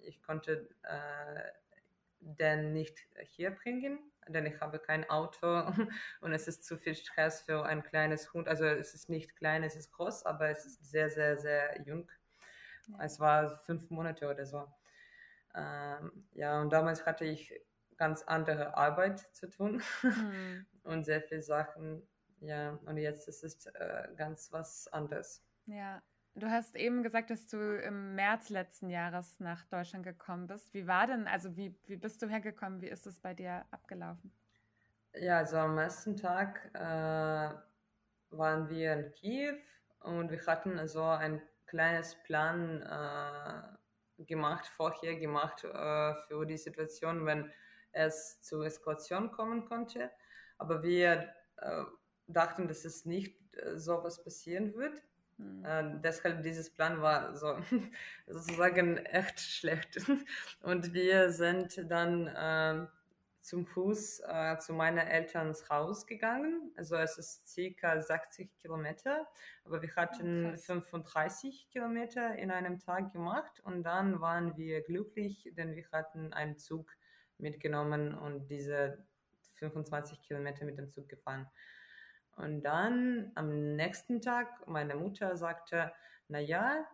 ich 0.00 0.22
konnte 0.22 0.68
äh, 0.84 1.42
den 2.22 2.72
nicht 2.72 2.98
hier 3.24 3.50
bringen, 3.50 3.98
denn 4.28 4.46
ich 4.46 4.60
habe 4.60 4.78
kein 4.78 5.08
Auto 5.10 5.46
und 6.20 6.32
es 6.32 6.48
ist 6.48 6.64
zu 6.64 6.78
viel 6.78 6.94
Stress 6.94 7.42
für 7.42 7.64
ein 7.64 7.82
kleines 7.82 8.32
Hund. 8.32 8.48
Also 8.48 8.64
es 8.64 8.94
ist 8.94 9.08
nicht 9.08 9.36
klein, 9.36 9.62
es 9.62 9.76
ist 9.76 9.92
groß, 9.92 10.24
aber 10.24 10.48
es 10.48 10.64
ist 10.64 10.90
sehr, 10.90 11.10
sehr, 11.10 11.38
sehr 11.38 11.80
jung. 11.82 12.10
Ja. 12.88 13.04
Es 13.04 13.20
war 13.20 13.56
fünf 13.58 13.90
Monate 13.90 14.28
oder 14.28 14.46
so. 14.46 14.66
Ähm, 15.54 16.26
ja, 16.32 16.60
und 16.60 16.72
damals 16.72 17.04
hatte 17.04 17.24
ich 17.24 17.52
ganz 17.96 18.22
andere 18.22 18.76
Arbeit 18.76 19.20
zu 19.34 19.48
tun 19.48 19.82
mhm. 20.02 20.66
und 20.84 21.04
sehr 21.04 21.22
viele 21.22 21.42
Sachen. 21.42 22.06
Ja, 22.40 22.78
und 22.86 22.96
jetzt 22.96 23.28
ist 23.28 23.44
es 23.44 23.66
äh, 23.66 24.08
ganz 24.16 24.50
was 24.50 24.88
anderes. 24.88 25.44
Ja, 25.66 26.02
du 26.34 26.50
hast 26.50 26.76
eben 26.76 27.02
gesagt, 27.02 27.30
dass 27.30 27.46
du 27.46 27.78
im 27.80 28.14
März 28.14 28.48
letzten 28.48 28.88
Jahres 28.88 29.40
nach 29.40 29.64
Deutschland 29.66 30.04
gekommen 30.04 30.46
bist. 30.46 30.72
Wie 30.74 30.86
war 30.86 31.06
denn, 31.06 31.26
also 31.26 31.56
wie, 31.56 31.74
wie 31.86 31.96
bist 31.96 32.22
du 32.22 32.28
hergekommen? 32.28 32.80
Wie 32.80 32.88
ist 32.88 33.06
es 33.06 33.18
bei 33.18 33.34
dir 33.34 33.64
abgelaufen? 33.70 34.32
Ja, 35.14 35.38
also 35.38 35.58
am 35.58 35.76
ersten 35.78 36.16
Tag 36.16 36.70
äh, 36.74 37.54
waren 38.30 38.68
wir 38.68 38.92
in 38.94 39.12
Kiew 39.12 39.56
und 40.00 40.30
wir 40.30 40.44
hatten 40.46 40.78
also 40.78 41.02
ein 41.02 41.42
kleines 41.66 42.14
Plan 42.22 42.82
äh, 42.82 44.24
gemacht, 44.24 44.66
vorher 44.66 45.16
gemacht 45.16 45.64
äh, 45.64 46.14
für 46.26 46.46
die 46.46 46.56
Situation, 46.56 47.26
wenn 47.26 47.52
es 47.92 48.40
zur 48.40 48.64
Eskalation 48.64 49.30
kommen 49.32 49.66
konnte. 49.66 50.10
Aber 50.58 50.82
wir 50.82 51.28
äh, 51.56 51.84
dachten, 52.26 52.68
dass 52.68 52.84
es 52.84 53.04
nicht 53.04 53.36
äh, 53.56 53.78
so 53.78 54.02
was 54.02 54.22
passieren 54.22 54.74
wird. 54.74 55.02
Mhm. 55.42 55.64
Äh, 55.64 56.00
deshalb 56.02 56.42
dieses 56.42 56.70
Plan 56.70 57.00
war 57.00 57.34
so 57.36 57.58
sozusagen 58.26 58.98
echt 58.98 59.40
schlecht. 59.40 59.98
Und 60.62 60.92
wir 60.92 61.30
sind 61.30 61.90
dann 61.90 62.30
ähm, 62.36 62.88
zum 63.42 63.66
Fuß 63.66 64.20
äh, 64.20 64.58
zu 64.58 64.72
meinen 64.72 64.98
Elterns 64.98 65.68
Haus 65.68 66.06
gegangen. 66.06 66.72
Also 66.76 66.96
es 66.96 67.18
ist 67.18 67.48
circa 67.48 68.00
60 68.00 68.56
Kilometer, 68.56 69.26
aber 69.64 69.82
wir 69.82 69.94
hatten 69.96 70.50
Krass. 70.50 70.66
35 70.66 71.68
Kilometer 71.70 72.36
in 72.36 72.50
einem 72.50 72.78
Tag 72.78 73.12
gemacht 73.12 73.60
und 73.64 73.82
dann 73.82 74.20
waren 74.20 74.56
wir 74.56 74.82
glücklich, 74.82 75.50
denn 75.56 75.74
wir 75.74 75.84
hatten 75.90 76.32
einen 76.32 76.56
Zug 76.56 76.96
mitgenommen 77.38 78.14
und 78.14 78.48
diese 78.48 79.04
25 79.54 80.22
Kilometer 80.22 80.64
mit 80.64 80.78
dem 80.78 80.90
Zug 80.90 81.08
gefahren. 81.08 81.48
Und 82.36 82.62
dann 82.62 83.32
am 83.34 83.76
nächsten 83.76 84.20
Tag, 84.20 84.66
meine 84.66 84.94
Mutter 84.94 85.36
sagte, 85.36 85.92
naja, 86.28 86.86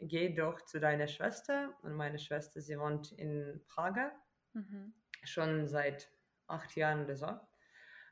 geh 0.00 0.34
doch 0.34 0.60
zu 0.62 0.80
deiner 0.80 1.06
Schwester. 1.06 1.74
Und 1.82 1.94
meine 1.94 2.18
Schwester, 2.18 2.60
sie 2.60 2.78
wohnt 2.78 3.12
in 3.12 3.60
Prag. 3.68 4.12
Mhm 4.52 4.92
schon 5.24 5.68
seit 5.68 6.10
acht 6.46 6.74
Jahren 6.76 7.04
oder 7.04 7.16
so. 7.16 7.28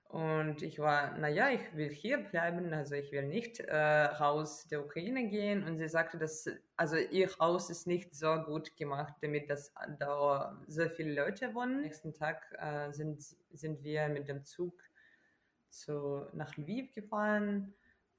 Und 0.04 0.62
ich 0.62 0.80
war, 0.80 1.16
naja, 1.18 1.50
ich 1.50 1.60
will 1.76 1.88
hier 1.88 2.18
bleiben, 2.18 2.74
also 2.74 2.96
ich 2.96 3.12
will 3.12 3.28
nicht 3.28 3.60
äh, 3.60 3.76
raus 3.76 4.66
der 4.66 4.84
Ukraine 4.84 5.28
gehen. 5.28 5.62
Und 5.62 5.78
sie 5.78 5.88
sagte, 5.88 6.18
dass, 6.18 6.48
also 6.76 6.96
ihr 6.96 7.28
Haus 7.38 7.70
ist 7.70 7.86
nicht 7.86 8.12
so 8.12 8.42
gut 8.42 8.76
gemacht, 8.76 9.14
damit 9.22 9.48
das 9.48 9.72
da 10.00 10.60
so 10.66 10.88
viele 10.88 11.14
Leute 11.14 11.54
wohnen. 11.54 11.76
Am 11.76 11.82
nächsten 11.82 12.12
Tag 12.12 12.42
äh, 12.58 12.92
sind, 12.92 13.22
sind 13.52 13.84
wir 13.84 14.08
mit 14.08 14.28
dem 14.28 14.44
Zug 14.44 14.74
zu, 15.70 16.26
nach 16.32 16.56
Lviv 16.56 16.92
gefahren. 16.92 17.74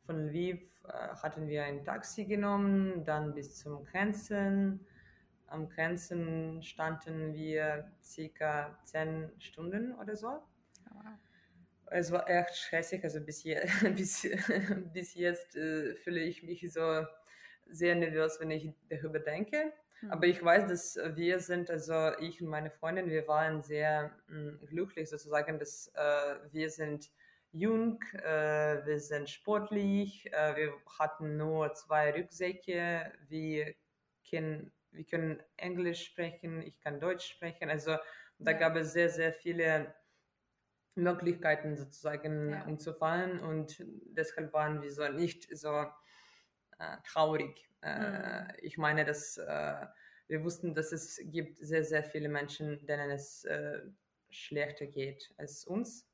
Von 0.06 0.28
Lviv 0.28 0.62
äh, 0.86 0.92
hatten 0.92 1.48
wir 1.48 1.64
ein 1.64 1.84
Taxi 1.84 2.26
genommen, 2.26 3.06
dann 3.06 3.34
bis 3.34 3.58
zum 3.58 3.84
Grenzen 3.86 4.86
am 5.52 5.68
Grenzen 5.68 6.64
standen 6.64 7.34
wir 7.34 7.92
circa 8.02 8.80
zehn 8.86 9.30
Stunden 9.40 9.94
oder 9.96 10.16
so. 10.16 10.42
Oh, 10.90 11.88
es 11.88 12.10
war 12.12 12.28
echt 12.30 12.56
stressig, 12.56 13.04
also 13.04 13.20
bis, 13.20 13.44
je, 13.44 13.60
bis, 13.96 14.28
bis 14.94 15.14
jetzt 15.14 15.56
äh, 15.58 15.96
fühle 15.96 16.22
ich 16.22 16.44
mich 16.44 16.72
so 16.72 17.06
sehr 17.68 17.96
nervös, 17.96 18.40
wenn 18.40 18.52
ich 18.52 18.74
darüber 18.90 19.20
denke. 19.20 19.74
Mhm. 20.02 20.12
Aber 20.12 20.26
ich 20.26 20.42
weiß, 20.42 20.70
dass 20.70 20.98
wir 21.16 21.40
sind, 21.42 21.70
also 21.70 22.12
ich 22.20 22.42
und 22.42 22.48
meine 22.48 22.72
Freundin, 22.72 23.10
wir 23.10 23.28
waren 23.28 23.62
sehr 23.62 24.12
mh, 24.30 24.52
hm, 24.52 24.60
glücklich 24.68 25.10
sozusagen, 25.10 25.60
dass 25.60 25.92
äh, 25.96 26.36
wir 26.52 26.70
sind 26.70 27.12
jung, 27.52 28.02
äh, 28.14 28.86
wir 28.86 29.00
sind 29.00 29.30
sportlich, 29.30 30.32
äh, 30.34 30.56
wir 30.56 30.74
hatten 31.00 31.38
nur 31.38 31.74
zwei 31.74 32.12
Rucksäcke, 32.12 33.12
wir 33.28 33.76
können 34.30 34.72
wir 34.92 35.06
können 35.06 35.42
Englisch 35.58 36.06
sprechen, 36.06 36.62
ich 36.62 36.80
kann 36.80 37.00
Deutsch 37.00 37.26
sprechen. 37.26 37.70
Also 37.70 37.98
da 38.40 38.54
gab 38.54 38.76
es 38.76 38.94
sehr, 38.94 39.10
sehr 39.10 39.34
viele 39.34 39.94
Möglichkeiten 40.96 41.78
sozusagen 41.78 42.52
ja. 42.52 42.66
umzufallen 42.66 43.40
und 43.40 43.84
deshalb 44.06 44.52
waren 44.54 44.82
wir 44.82 44.92
so 44.92 45.08
nicht 45.08 45.48
so 45.58 45.86
äh, 46.80 46.98
traurig. 47.08 47.70
Äh, 47.82 48.42
mhm. 48.42 48.48
Ich 48.62 48.78
meine, 48.78 49.06
dass 49.06 49.38
äh, 49.38 49.86
wir 50.28 50.44
wussten, 50.44 50.74
dass 50.74 50.92
es 50.92 51.20
gibt 51.26 51.58
sehr, 51.60 51.84
sehr 51.84 52.04
viele 52.04 52.30
Menschen, 52.30 52.86
denen 52.86 53.12
es 53.12 53.46
äh, 53.46 53.82
schlechter 54.30 54.88
geht 54.88 55.34
als 55.38 55.66
uns. 55.66 56.11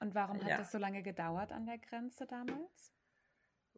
Und 0.00 0.14
warum 0.14 0.40
hat 0.42 0.48
ja. 0.48 0.58
das 0.58 0.72
so 0.72 0.78
lange 0.78 1.02
gedauert 1.02 1.52
an 1.52 1.66
der 1.66 1.78
Grenze 1.78 2.26
damals? 2.26 2.92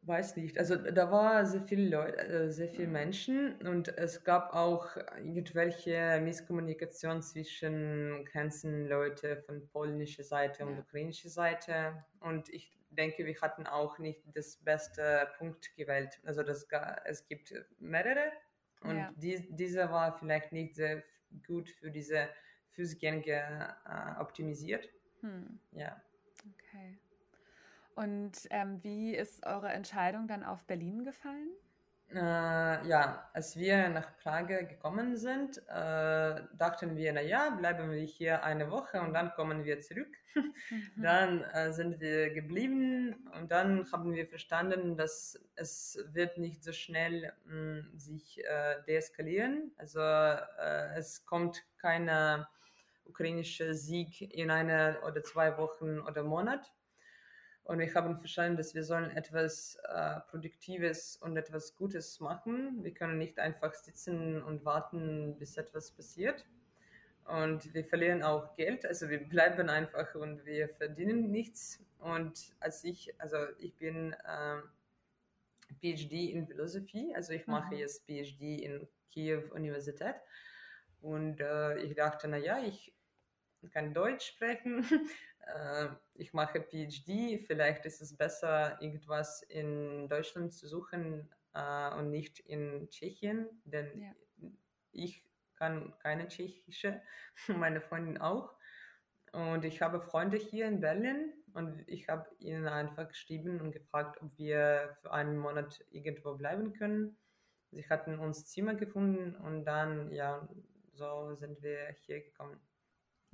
Weiß 0.05 0.35
nicht. 0.37 0.59
Also 0.59 0.75
da 0.75 1.13
war 1.13 1.47
sehr 1.47 1.63
viele 1.63 1.89
Leute, 1.89 2.19
äh, 2.19 2.51
sehr 2.51 2.69
viele 2.69 2.89
Menschen 2.89 3.55
und 3.63 3.87
es 3.99 4.25
gab 4.25 4.53
auch 4.53 4.97
irgendwelche 5.17 6.21
Misskommunikation 6.21 7.23
zwischen 7.23 8.25
ganzen 8.33 8.89
Leute 8.89 9.37
von 9.47 9.69
polnischer 9.69 10.25
Seite 10.25 10.67
und 10.67 10.75
ja. 10.75 10.81
ukrainischer 10.81 11.29
Seite. 11.29 12.05
Und 12.19 12.49
ich 12.49 12.77
denke, 12.91 13.25
wir 13.25 13.41
hatten 13.41 13.67
auch 13.69 13.99
nicht 13.99 14.23
das 14.35 14.57
beste 14.57 15.29
Punkt 15.39 15.75
gewählt. 15.77 16.21
Also 16.25 16.43
das, 16.43 16.67
es 17.05 17.25
gibt 17.29 17.55
mehrere 17.79 18.33
und 18.81 18.97
ja. 18.97 19.13
die, 19.17 19.47
dieser 19.55 19.91
war 19.93 20.19
vielleicht 20.19 20.51
nicht 20.51 20.75
sehr 20.75 21.05
gut 21.47 21.71
für 21.71 21.93
diese 21.93 22.29
Fußgänger 22.73 23.77
äh, 23.87 24.21
optimisiert. 24.21 24.89
Hm. 25.21 25.61
Ja. 25.71 26.03
Okay. 26.41 26.99
Und 27.95 28.33
ähm, 28.51 28.83
wie 28.83 29.15
ist 29.15 29.45
eure 29.47 29.69
Entscheidung 29.69 30.27
dann 30.27 30.45
auf 30.45 30.65
Berlin 30.65 31.05
gefallen? 31.05 31.51
Äh, 32.15 32.87
ja, 32.89 33.31
als 33.33 33.57
wir 33.57 33.89
nach 33.89 34.17
Prag 34.19 34.47
gekommen 34.47 35.17
sind, 35.17 35.59
äh, 35.69 36.43
dachten 36.59 36.95
wir, 36.97 37.13
naja, 37.13 37.51
bleiben 37.51 37.91
wir 37.91 38.03
hier 38.03 38.45
eine 38.45 38.71
Woche 38.71 39.01
und 39.01 39.15
dann 39.15 39.33
kommen 39.33 39.65
wir 39.65 39.81
zurück. 39.81 40.09
Mhm. 40.71 41.03
Dann 41.03 41.45
äh, 41.53 41.73
sind 41.75 42.01
wir 42.01 42.33
geblieben 42.33 43.29
und 43.35 43.53
dann 43.53 43.87
haben 43.93 44.15
wir 44.15 44.27
verstanden, 44.27 44.97
dass 44.97 45.39
es 45.57 46.03
wird 46.13 46.39
nicht 46.39 46.65
so 46.65 46.73
schnell 46.73 47.31
mh, 47.45 47.55
mm, 47.55 47.99
sich 47.99 48.43
äh, 48.43 48.83
deeskalieren. 48.87 49.73
Also 49.77 50.01
äh, 50.01 50.97
es 50.97 51.27
kommt 51.27 51.63
kein 51.77 52.09
ukrainischer 53.13 53.75
Sieg 53.75 54.23
in 54.35 54.51
einer 54.51 54.99
oder 55.07 55.23
zwei 55.23 55.57
Wochen 55.59 56.01
oder 56.01 56.23
Monat 56.23 56.73
Und 57.65 57.79
wir 57.79 57.95
haben 57.95 58.19
verstanden, 58.19 58.57
dass 58.57 58.75
wir 58.75 58.85
sollen 58.85 59.11
etwas 59.11 59.77
äh, 59.85 60.21
Produktives 60.31 61.19
und 61.19 61.37
etwas 61.37 61.77
Gutes 61.77 62.21
machen. 62.21 62.83
Wir 62.83 62.95
können 62.95 63.19
nicht 63.19 63.39
einfach 63.39 63.75
sitzen 63.75 64.43
und 64.43 64.65
warten, 64.65 65.37
bis 65.39 65.59
etwas 65.59 65.91
passiert. 65.93 66.47
Und 67.27 67.73
wir 67.73 67.85
verlieren 67.85 68.23
auch 68.23 68.57
Geld, 68.57 68.85
also 68.85 69.09
wir 69.09 69.23
bleiben 69.29 69.69
einfach 69.69 70.15
und 70.15 70.45
wir 70.45 70.69
verdienen 70.71 71.31
nichts. 71.31 71.79
Und 72.01 72.57
als 72.59 72.83
ich, 72.83 73.15
also 73.21 73.37
ich 73.59 73.77
bin 73.77 74.13
äh, 74.13 74.63
PhD 75.81 76.33
in 76.33 76.47
Philosophie, 76.47 77.15
also 77.15 77.33
ich 77.33 77.47
mache 77.47 77.75
mhm. 77.75 77.81
jetzt 77.81 78.07
PhD 78.07 78.63
in 78.65 78.89
Kiew 79.13 79.43
Universität. 79.55 80.17
Und 81.03 81.41
äh, 81.41 81.79
ich 81.79 81.95
dachte, 81.95 82.29
naja, 82.29 82.59
ich 82.65 82.95
kann 83.69 83.95
Deutsch 83.95 84.27
sprechen, 84.27 84.85
äh, 85.47 85.89
ich 86.15 86.33
mache 86.33 86.61
PhD, 86.63 87.45
vielleicht 87.47 87.87
ist 87.87 88.01
es 88.01 88.17
besser, 88.17 88.81
irgendwas 88.81 89.43
in 89.43 90.09
Deutschland 90.09 90.53
zu 90.53 90.67
suchen 90.69 91.29
äh, 91.55 91.95
und 91.95 92.11
nicht 92.11 92.41
in 92.41 92.89
Tschechien, 92.91 93.49
denn 93.65 94.01
ja. 94.01 94.51
ich 94.93 95.25
kann 95.57 95.95
keine 96.01 96.29
tschechische, 96.29 97.01
meine 97.49 97.81
Freundin 97.81 98.19
auch. 98.19 98.53
Und 99.33 99.65
ich 99.65 99.81
habe 99.81 100.01
Freunde 100.01 100.37
hier 100.37 100.67
in 100.67 100.81
Berlin 100.81 101.33
und 101.55 101.83
ich 101.89 102.09
habe 102.09 102.29
ihnen 102.39 102.69
einfach 102.69 103.09
geschrieben 103.09 103.61
und 103.61 103.73
gefragt, 103.73 104.21
ob 104.21 104.37
wir 104.37 104.97
für 105.01 105.11
einen 105.13 105.39
Monat 105.39 105.83
irgendwo 105.91 106.35
bleiben 106.35 106.75
können. 106.75 107.17
Sie 107.71 107.89
hatten 107.89 108.19
uns 108.19 108.45
Zimmer 108.47 108.75
gefunden 108.75 109.35
und 109.37 109.65
dann, 109.65 110.13
ja, 110.13 110.47
so 110.93 111.35
sind 111.35 111.63
wir 111.63 111.97
hier 112.03 112.21
gekommen. 112.21 112.61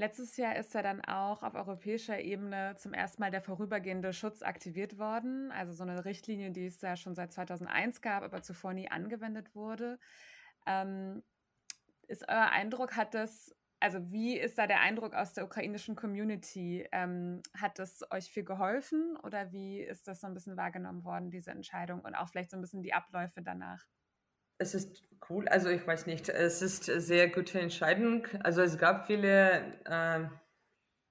Letztes 0.00 0.36
Jahr 0.36 0.54
ist 0.54 0.74
ja 0.74 0.82
dann 0.82 1.04
auch 1.04 1.42
auf 1.42 1.56
europäischer 1.56 2.20
Ebene 2.20 2.76
zum 2.76 2.94
ersten 2.94 3.20
Mal 3.20 3.32
der 3.32 3.42
vorübergehende 3.42 4.12
Schutz 4.12 4.42
aktiviert 4.42 4.96
worden. 4.96 5.50
Also 5.50 5.72
so 5.72 5.82
eine 5.82 6.04
Richtlinie, 6.04 6.52
die 6.52 6.66
es 6.66 6.80
ja 6.80 6.96
schon 6.96 7.16
seit 7.16 7.32
2001 7.32 8.00
gab, 8.00 8.22
aber 8.22 8.40
zuvor 8.40 8.74
nie 8.74 8.88
angewendet 8.88 9.56
wurde. 9.56 9.98
Ähm, 10.66 11.24
ist 12.06 12.28
euer 12.28 12.48
Eindruck, 12.50 12.94
hat 12.94 13.12
das, 13.12 13.52
also 13.80 14.12
wie 14.12 14.38
ist 14.38 14.56
da 14.56 14.68
der 14.68 14.82
Eindruck 14.82 15.14
aus 15.14 15.32
der 15.32 15.44
ukrainischen 15.44 15.96
Community? 15.96 16.86
Ähm, 16.92 17.42
hat 17.52 17.80
das 17.80 18.08
euch 18.12 18.30
viel 18.30 18.44
geholfen 18.44 19.16
oder 19.24 19.50
wie 19.50 19.80
ist 19.80 20.06
das 20.06 20.20
so 20.20 20.28
ein 20.28 20.34
bisschen 20.34 20.56
wahrgenommen 20.56 21.02
worden, 21.02 21.32
diese 21.32 21.50
Entscheidung 21.50 22.02
und 22.02 22.14
auch 22.14 22.28
vielleicht 22.28 22.50
so 22.50 22.56
ein 22.56 22.60
bisschen 22.60 22.84
die 22.84 22.94
Abläufe 22.94 23.42
danach? 23.42 23.84
Es 24.58 24.74
ist 24.74 25.04
cool, 25.30 25.46
also 25.48 25.68
ich 25.68 25.86
weiß 25.86 26.06
nicht, 26.06 26.28
es 26.28 26.62
ist 26.62 26.90
eine 26.90 27.00
sehr 27.00 27.28
gute 27.28 27.60
Entscheidung. 27.60 28.26
Also 28.42 28.62
es 28.62 28.76
gab 28.76 29.06
viele 29.06 29.80
äh, 29.84 30.26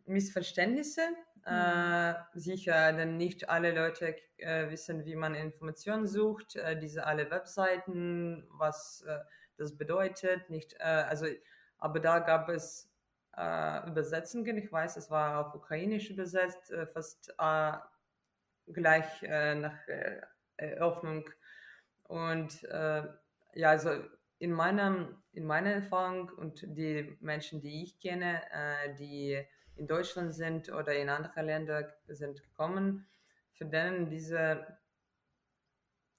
Missverständnisse. 0.06 1.02
Mhm. 1.46 1.54
Äh, 1.54 2.16
sicher, 2.34 2.92
denn 2.92 3.16
nicht 3.16 3.50
alle 3.50 3.72
Leute 3.72 4.18
äh, 4.36 4.70
wissen, 4.70 5.06
wie 5.06 5.16
man 5.16 5.34
Informationen 5.34 6.06
sucht, 6.06 6.58
äh, 6.58 6.78
diese 6.78 7.06
alle 7.06 7.32
Webseiten, 7.32 8.46
was 8.50 9.06
äh, 9.08 9.20
das 9.56 9.78
bedeutet. 9.78 10.50
Nicht, 10.50 10.74
äh, 10.80 10.84
also, 10.84 11.26
aber 11.78 12.00
da 12.00 12.20
gab 12.20 12.50
es 12.50 12.92
Übersetzungen. 13.34 14.58
Ich 14.58 14.72
weiß, 14.72 14.98
es 14.98 15.12
war 15.12 15.46
auf 15.46 15.54
Ukrainisch 15.54 16.10
übersetzt, 16.10 16.74
fast 16.92 17.32
gleich 18.66 19.22
nach 19.22 19.78
Eröffnung. 20.58 21.30
Und 22.06 22.68
ja, 23.58 23.72
also 23.72 23.90
in 24.40 24.52
meinem, 24.52 25.16
in 25.32 25.46
meiner 25.46 25.72
Erfahrung 25.72 26.30
und 26.30 26.62
die 26.78 27.18
Menschen, 27.20 27.60
die 27.60 27.84
ich 27.84 28.00
kenne, 28.00 28.42
äh, 28.52 28.94
die 28.96 29.44
in 29.76 29.88
Deutschland 29.88 30.34
sind 30.34 30.72
oder 30.72 30.96
in 30.96 31.10
andere 31.10 31.42
Länder 31.42 31.94
sind 32.08 32.44
gekommen, 32.44 33.08
für 33.54 33.66
denen 33.66 34.10
diese 34.10 34.78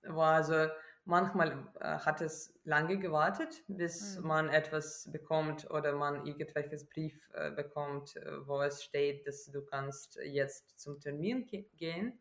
war 0.03 0.37
also 0.37 0.69
manchmal 1.05 1.67
äh, 1.81 1.99
hat 1.99 2.21
es 2.21 2.59
lange 2.65 2.99
gewartet, 2.99 3.63
bis 3.69 4.19
mhm. 4.19 4.27
man 4.27 4.49
etwas 4.49 5.11
bekommt 5.13 5.71
oder 5.71 5.93
man 5.93 6.27
irgendwelches 6.27 6.89
Brief 6.89 7.31
äh, 7.35 7.51
bekommt, 7.51 8.17
äh, 8.17 8.47
wo 8.47 8.61
es 8.63 8.83
steht, 8.83 9.27
dass 9.27 9.47
du 9.47 9.63
kannst 9.63 10.19
jetzt 10.25 10.79
zum 10.79 11.01
Termin 11.01 11.47
gehen. 11.77 12.19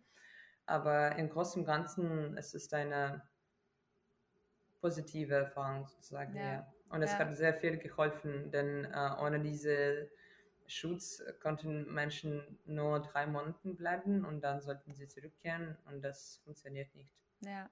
Aber 0.66 1.16
im 1.16 1.30
Großen 1.30 1.62
und 1.62 1.66
Ganzen 1.66 2.38
es 2.38 2.54
ist 2.54 2.74
eine 2.74 3.22
positive 4.88 5.36
Erfahrung 5.36 5.86
sozusagen. 5.86 6.36
Ja. 6.36 6.44
ja. 6.44 6.74
Und 6.90 7.02
es 7.02 7.12
ja. 7.12 7.20
hat 7.20 7.36
sehr 7.36 7.54
viel 7.54 7.78
geholfen, 7.78 8.50
denn 8.52 8.86
äh, 8.86 9.10
ohne 9.22 9.42
diese 9.42 10.10
Schutz 10.68 11.22
konnten 11.42 11.94
Menschen 11.94 12.42
nur 12.66 13.02
drei 13.02 13.26
Monate 13.28 13.74
bleiben 13.74 14.26
und 14.26 14.42
dann 14.42 14.62
sollten 14.62 14.94
sie 14.94 15.08
zurückkehren 15.08 15.78
und 15.86 16.02
das 16.02 16.42
funktioniert 16.44 16.94
nicht. 16.96 17.14
Ja. 17.42 17.70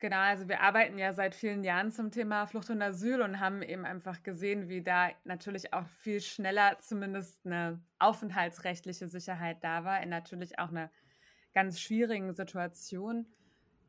Genau, 0.00 0.18
also 0.18 0.48
wir 0.48 0.60
arbeiten 0.60 0.98
ja 0.98 1.12
seit 1.12 1.34
vielen 1.34 1.62
Jahren 1.62 1.92
zum 1.92 2.10
Thema 2.10 2.46
Flucht 2.46 2.68
und 2.70 2.82
Asyl 2.82 3.22
und 3.22 3.38
haben 3.40 3.62
eben 3.62 3.84
einfach 3.84 4.22
gesehen, 4.22 4.68
wie 4.68 4.82
da 4.82 5.10
natürlich 5.22 5.72
auch 5.72 5.86
viel 5.86 6.20
schneller 6.20 6.78
zumindest 6.80 7.46
eine 7.46 7.80
aufenthaltsrechtliche 8.00 9.08
Sicherheit 9.08 9.62
da 9.62 9.84
war, 9.84 10.02
in 10.02 10.08
natürlich 10.08 10.58
auch 10.58 10.68
einer 10.68 10.90
ganz 11.54 11.80
schwierigen 11.80 12.34
Situation. 12.34 13.26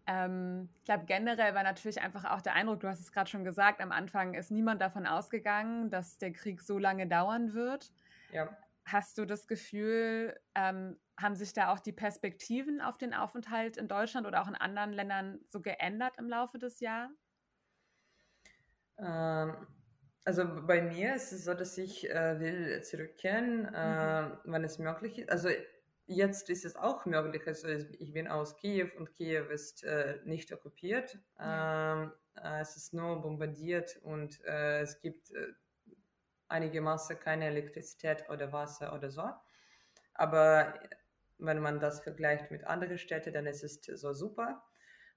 Ähm, 0.08 0.70
ich 0.78 0.86
glaube, 0.86 1.06
generell 1.06 1.56
war 1.56 1.64
natürlich 1.64 2.02
einfach 2.02 2.26
auch 2.26 2.42
der 2.42 2.54
Eindruck, 2.54 2.80
du 2.82 2.88
hast 2.88 3.00
es 3.00 3.12
gerade 3.12 3.30
schon 3.30 3.44
gesagt, 3.44 3.82
am 3.82 3.92
Anfang 3.92 4.36
ist 4.36 4.52
niemand 4.52 4.82
davon 4.82 5.08
ausgegangen, 5.08 5.90
dass 5.90 6.18
der 6.18 6.32
Krieg 6.32 6.62
so 6.62 6.78
lange 6.78 7.08
dauern 7.08 7.54
wird. 7.54 7.92
Ja. 8.32 8.56
Hast 8.86 9.18
du 9.18 9.26
das 9.26 9.48
Gefühl, 9.48 10.40
ähm, 10.54 10.98
haben 11.20 11.36
sich 11.36 11.54
da 11.54 11.74
auch 11.74 11.80
die 11.80 11.92
Perspektiven 11.92 12.82
auf 12.82 12.98
den 12.98 13.14
Aufenthalt 13.14 13.78
in 13.78 13.88
Deutschland 13.88 14.28
oder 14.28 14.44
auch 14.44 14.48
in 14.48 14.56
anderen 14.56 14.94
Ländern 14.94 15.40
so 15.50 15.60
geändert 15.62 16.18
im 16.18 16.30
Laufe 16.30 16.60
des 16.60 16.80
Jahres? 16.82 17.12
Ähm, 19.00 19.56
also 20.24 20.46
bei 20.68 20.82
mir 20.82 21.16
ist 21.16 21.32
es 21.32 21.46
so, 21.46 21.54
dass 21.54 21.78
ich 21.78 22.10
äh, 22.10 22.40
will 22.40 22.84
zurückkehren, 22.84 23.62
mhm. 23.62 23.74
äh, 23.74 24.32
wenn 24.44 24.64
es 24.64 24.78
möglich 24.78 25.20
ist. 25.20 25.30
Also 25.30 25.50
Jetzt 26.08 26.50
ist 26.50 26.66
es 26.66 26.76
auch 26.76 27.06
möglich. 27.06 27.42
Also 27.48 27.68
ich 27.68 28.14
bin 28.14 28.28
aus 28.28 28.58
Kiew 28.58 28.90
und 28.98 29.12
Kiew 29.14 29.46
ist 29.50 29.84
äh, 29.84 30.20
nicht 30.24 30.52
okkupiert. 30.54 31.18
Ja. 31.40 32.04
Ähm, 32.04 32.12
äh, 32.36 32.62
es 32.62 32.78
ist 32.78 32.94
nur 32.94 33.22
bombardiert 33.22 33.98
und 34.04 34.44
äh, 34.46 34.82
es 34.82 35.00
gibt 35.02 35.32
äh, 35.32 35.54
einige 36.48 36.82
Masse 36.82 37.16
keine 37.16 37.46
Elektrizität 37.46 38.30
oder 38.30 38.52
Wasser 38.52 38.94
oder 38.94 39.10
so. 39.10 39.24
Aber 40.14 40.80
wenn 41.38 41.60
man 41.60 41.80
das 41.80 42.02
vergleicht 42.02 42.52
mit 42.52 42.64
anderen 42.66 42.98
Städten, 42.98 43.34
dann 43.34 43.48
ist 43.48 43.64
es 43.64 43.82
so 44.00 44.14
super 44.14 44.64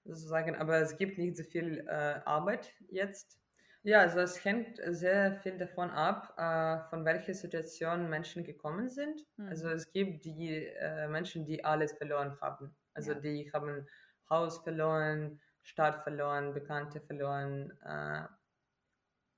sozusagen. 0.04 0.56
Aber 0.56 0.78
es 0.78 0.96
gibt 0.96 1.18
nicht 1.18 1.36
so 1.36 1.44
viel 1.44 1.86
äh, 1.86 2.20
Arbeit 2.24 2.72
jetzt. 2.88 3.38
Ja, 3.84 4.00
also 4.00 4.20
es 4.20 4.44
hängt 4.44 4.80
sehr 4.86 5.36
viel 5.36 5.56
davon 5.56 5.90
ab, 5.90 6.34
äh, 6.36 6.88
von 6.90 7.04
welcher 7.04 7.32
Situation 7.32 8.10
Menschen 8.10 8.44
gekommen 8.44 8.88
sind. 8.88 9.24
Mhm. 9.36 9.48
Also 9.48 9.68
es 9.68 9.90
gibt 9.92 10.24
die 10.24 10.66
äh, 10.66 11.06
Menschen, 11.08 11.46
die 11.46 11.64
alles 11.64 11.92
verloren 11.92 12.38
haben. 12.40 12.74
Also 12.94 13.12
ja. 13.12 13.20
die 13.20 13.50
haben 13.52 13.86
Haus 14.28 14.58
verloren, 14.58 15.40
Stadt 15.62 16.02
verloren, 16.02 16.52
Bekannte 16.52 17.00
verloren. 17.00 17.72
Äh, 17.82 18.24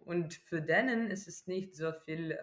und 0.00 0.34
für 0.34 0.62
denen 0.62 1.10
ist 1.10 1.28
es 1.28 1.46
nicht 1.46 1.76
so 1.76 1.92
viel, 1.92 2.38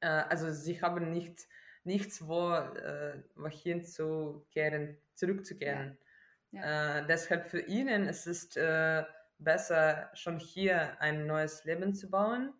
also 0.00 0.50
sie 0.50 0.80
haben 0.80 1.10
nicht, 1.10 1.46
nichts, 1.84 2.26
wo, 2.26 2.52
äh, 2.52 3.22
wohin 3.34 3.84
zu 3.84 4.46
kehren, 4.50 4.96
zurückzukehren. 5.14 5.98
Ja. 6.52 7.00
Ja. 7.00 7.00
deshalb 7.02 7.46
für 7.46 7.60
ihnen 7.60 8.08
ist 8.08 8.26
es 8.26 8.56
besser, 9.38 10.10
schon 10.14 10.38
hier 10.38 11.00
ein 11.00 11.26
neues 11.26 11.64
Leben 11.64 11.94
zu 11.94 12.10
bauen, 12.10 12.54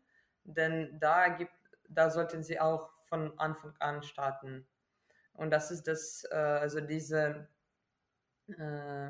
denn 0.45 0.99
da 1.01 1.29
gibt, 1.29 1.53
da 1.89 2.11
sollten 2.11 2.43
sie 2.43 2.61
auch 2.61 2.91
von 3.07 3.39
Anfang 3.39 3.75
an 3.79 4.03
starten. 4.03 4.67
Und 5.33 5.51
das 5.51 5.71
ist 5.71 5.87
das, 5.87 6.27
äh, 6.31 6.35
also 6.35 6.81
diese 6.81 7.49
äh, 8.49 9.09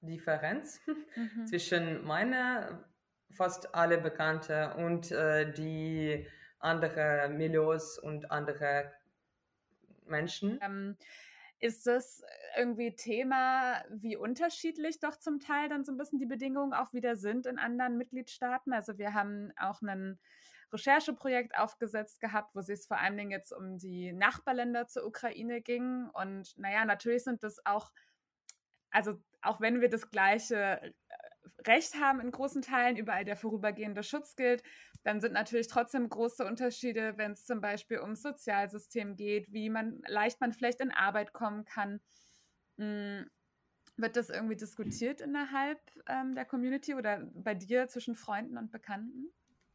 Differenz 0.00 0.80
mhm. 0.86 1.46
zwischen 1.46 2.04
meiner 2.04 2.84
fast 3.30 3.74
alle 3.74 3.98
Bekannte 3.98 4.74
und 4.74 5.12
äh, 5.12 5.52
die 5.52 6.26
andere 6.58 7.28
Milios 7.28 7.98
und 7.98 8.30
andere 8.30 8.92
Menschen. 10.06 10.58
Ähm, 10.62 10.96
ist 11.60 11.86
das 11.86 12.22
irgendwie 12.56 12.96
Thema, 12.96 13.84
wie 13.90 14.16
unterschiedlich 14.16 14.98
doch 14.98 15.16
zum 15.16 15.40
Teil 15.40 15.68
dann 15.68 15.84
so 15.84 15.92
ein 15.92 15.98
bisschen 15.98 16.18
die 16.18 16.26
Bedingungen 16.26 16.72
auch 16.72 16.92
wieder 16.94 17.16
sind 17.16 17.46
in 17.46 17.58
anderen 17.58 17.98
Mitgliedstaaten? 17.98 18.72
Also 18.72 18.96
wir 18.98 19.12
haben 19.12 19.52
auch 19.58 19.82
ein 19.82 20.18
Rechercheprojekt 20.72 21.58
aufgesetzt 21.58 22.20
gehabt, 22.20 22.54
wo 22.54 22.60
es 22.60 22.86
vor 22.86 22.98
allen 22.98 23.16
Dingen 23.16 23.30
jetzt 23.30 23.52
um 23.52 23.76
die 23.78 24.12
Nachbarländer 24.12 24.86
zur 24.86 25.04
Ukraine 25.04 25.60
ging. 25.60 26.08
Und 26.14 26.56
naja, 26.56 26.84
natürlich 26.84 27.24
sind 27.24 27.42
das 27.42 27.64
auch, 27.66 27.92
also 28.90 29.20
auch 29.42 29.60
wenn 29.60 29.80
wir 29.80 29.90
das 29.90 30.10
gleiche 30.10 30.94
Recht 31.66 31.94
haben 32.00 32.20
in 32.20 32.30
großen 32.30 32.62
Teilen, 32.62 32.96
überall 32.96 33.24
der 33.24 33.36
vorübergehende 33.36 34.02
Schutz 34.02 34.36
gilt. 34.36 34.62
Dann 35.02 35.20
sind 35.20 35.32
natürlich 35.32 35.68
trotzdem 35.68 36.08
große 36.08 36.44
Unterschiede, 36.44 37.16
wenn 37.16 37.32
es 37.32 37.44
zum 37.46 37.60
Beispiel 37.60 38.00
ums 38.00 38.22
Sozialsystem 38.22 39.16
geht, 39.16 39.52
wie 39.52 39.70
man 39.70 40.02
leicht 40.06 40.40
man 40.40 40.52
vielleicht 40.52 40.80
in 40.80 40.90
Arbeit 40.90 41.32
kommen 41.32 41.64
kann. 41.64 42.00
Hm, 42.76 43.30
wird 43.96 44.16
das 44.16 44.30
irgendwie 44.30 44.56
diskutiert 44.56 45.20
innerhalb 45.20 45.78
ähm, 46.06 46.34
der 46.34 46.44
Community 46.44 46.94
oder 46.94 47.26
bei 47.34 47.54
dir 47.54 47.88
zwischen 47.88 48.14
Freunden 48.14 48.56
und 48.56 48.70
Bekannten? 48.70 49.30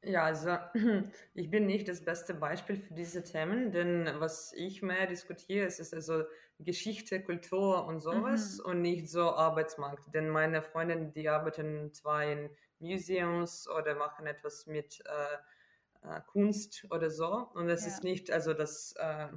Ja, 0.05 0.23
also 0.23 0.57
ich 1.33 1.49
bin 1.49 1.65
nicht 1.65 1.87
das 1.87 2.03
beste 2.03 2.33
Beispiel 2.33 2.77
für 2.77 2.93
diese 2.93 3.23
Themen, 3.23 3.71
denn 3.71 4.09
was 4.19 4.53
ich 4.53 4.81
mehr 4.81 5.07
diskutiere, 5.07 5.65
ist, 5.65 5.79
ist 5.79 5.93
also 5.93 6.23
Geschichte, 6.59 7.21
Kultur 7.21 7.85
und 7.85 7.99
sowas 7.99 8.59
mhm. 8.59 8.65
und 8.65 8.81
nicht 8.81 9.09
so 9.09 9.31
Arbeitsmarkt. 9.33 10.13
Denn 10.13 10.29
meine 10.29 10.61
Freunde, 10.61 11.11
die 11.15 11.27
arbeiten 11.27 11.91
zwar 11.91 12.23
in 12.23 12.49
Museums 12.79 13.67
oder 13.67 13.95
machen 13.95 14.27
etwas 14.27 14.67
mit 14.67 15.01
äh, 15.05 16.07
äh, 16.07 16.21
Kunst 16.27 16.85
oder 16.91 17.09
so 17.09 17.49
und 17.53 17.69
es 17.69 17.81
ja. 17.81 17.87
ist 17.87 18.03
nicht, 18.03 18.31
also 18.31 18.53
das... 18.53 18.93
Äh, 18.97 19.27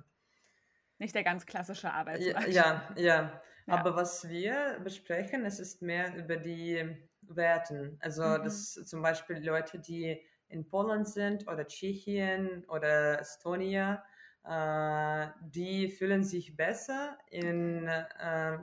nicht 0.98 1.14
der 1.14 1.24
ganz 1.24 1.46
klassische 1.46 1.92
Arbeitsmarkt. 1.92 2.48
Ja, 2.48 2.92
ja, 2.96 2.96
ja. 2.96 3.42
Aber 3.66 3.96
was 3.96 4.28
wir 4.28 4.80
besprechen, 4.82 5.44
es 5.44 5.60
ist 5.60 5.82
mehr 5.82 6.14
über 6.16 6.36
die 6.36 6.96
Werten. 7.22 7.98
Also 8.00 8.22
mhm. 8.22 8.44
dass 8.44 8.74
zum 8.74 9.02
Beispiel 9.02 9.44
Leute, 9.44 9.78
die 9.78 10.22
in 10.48 10.68
Polen 10.68 11.04
sind 11.04 11.46
oder 11.48 11.66
Tschechien 11.66 12.64
oder 12.68 13.20
Estonia, 13.20 14.02
äh, 14.44 15.28
die 15.40 15.88
fühlen 15.88 16.24
sich 16.24 16.56
besser, 16.56 17.18
in, 17.30 17.86
äh, 17.86 18.58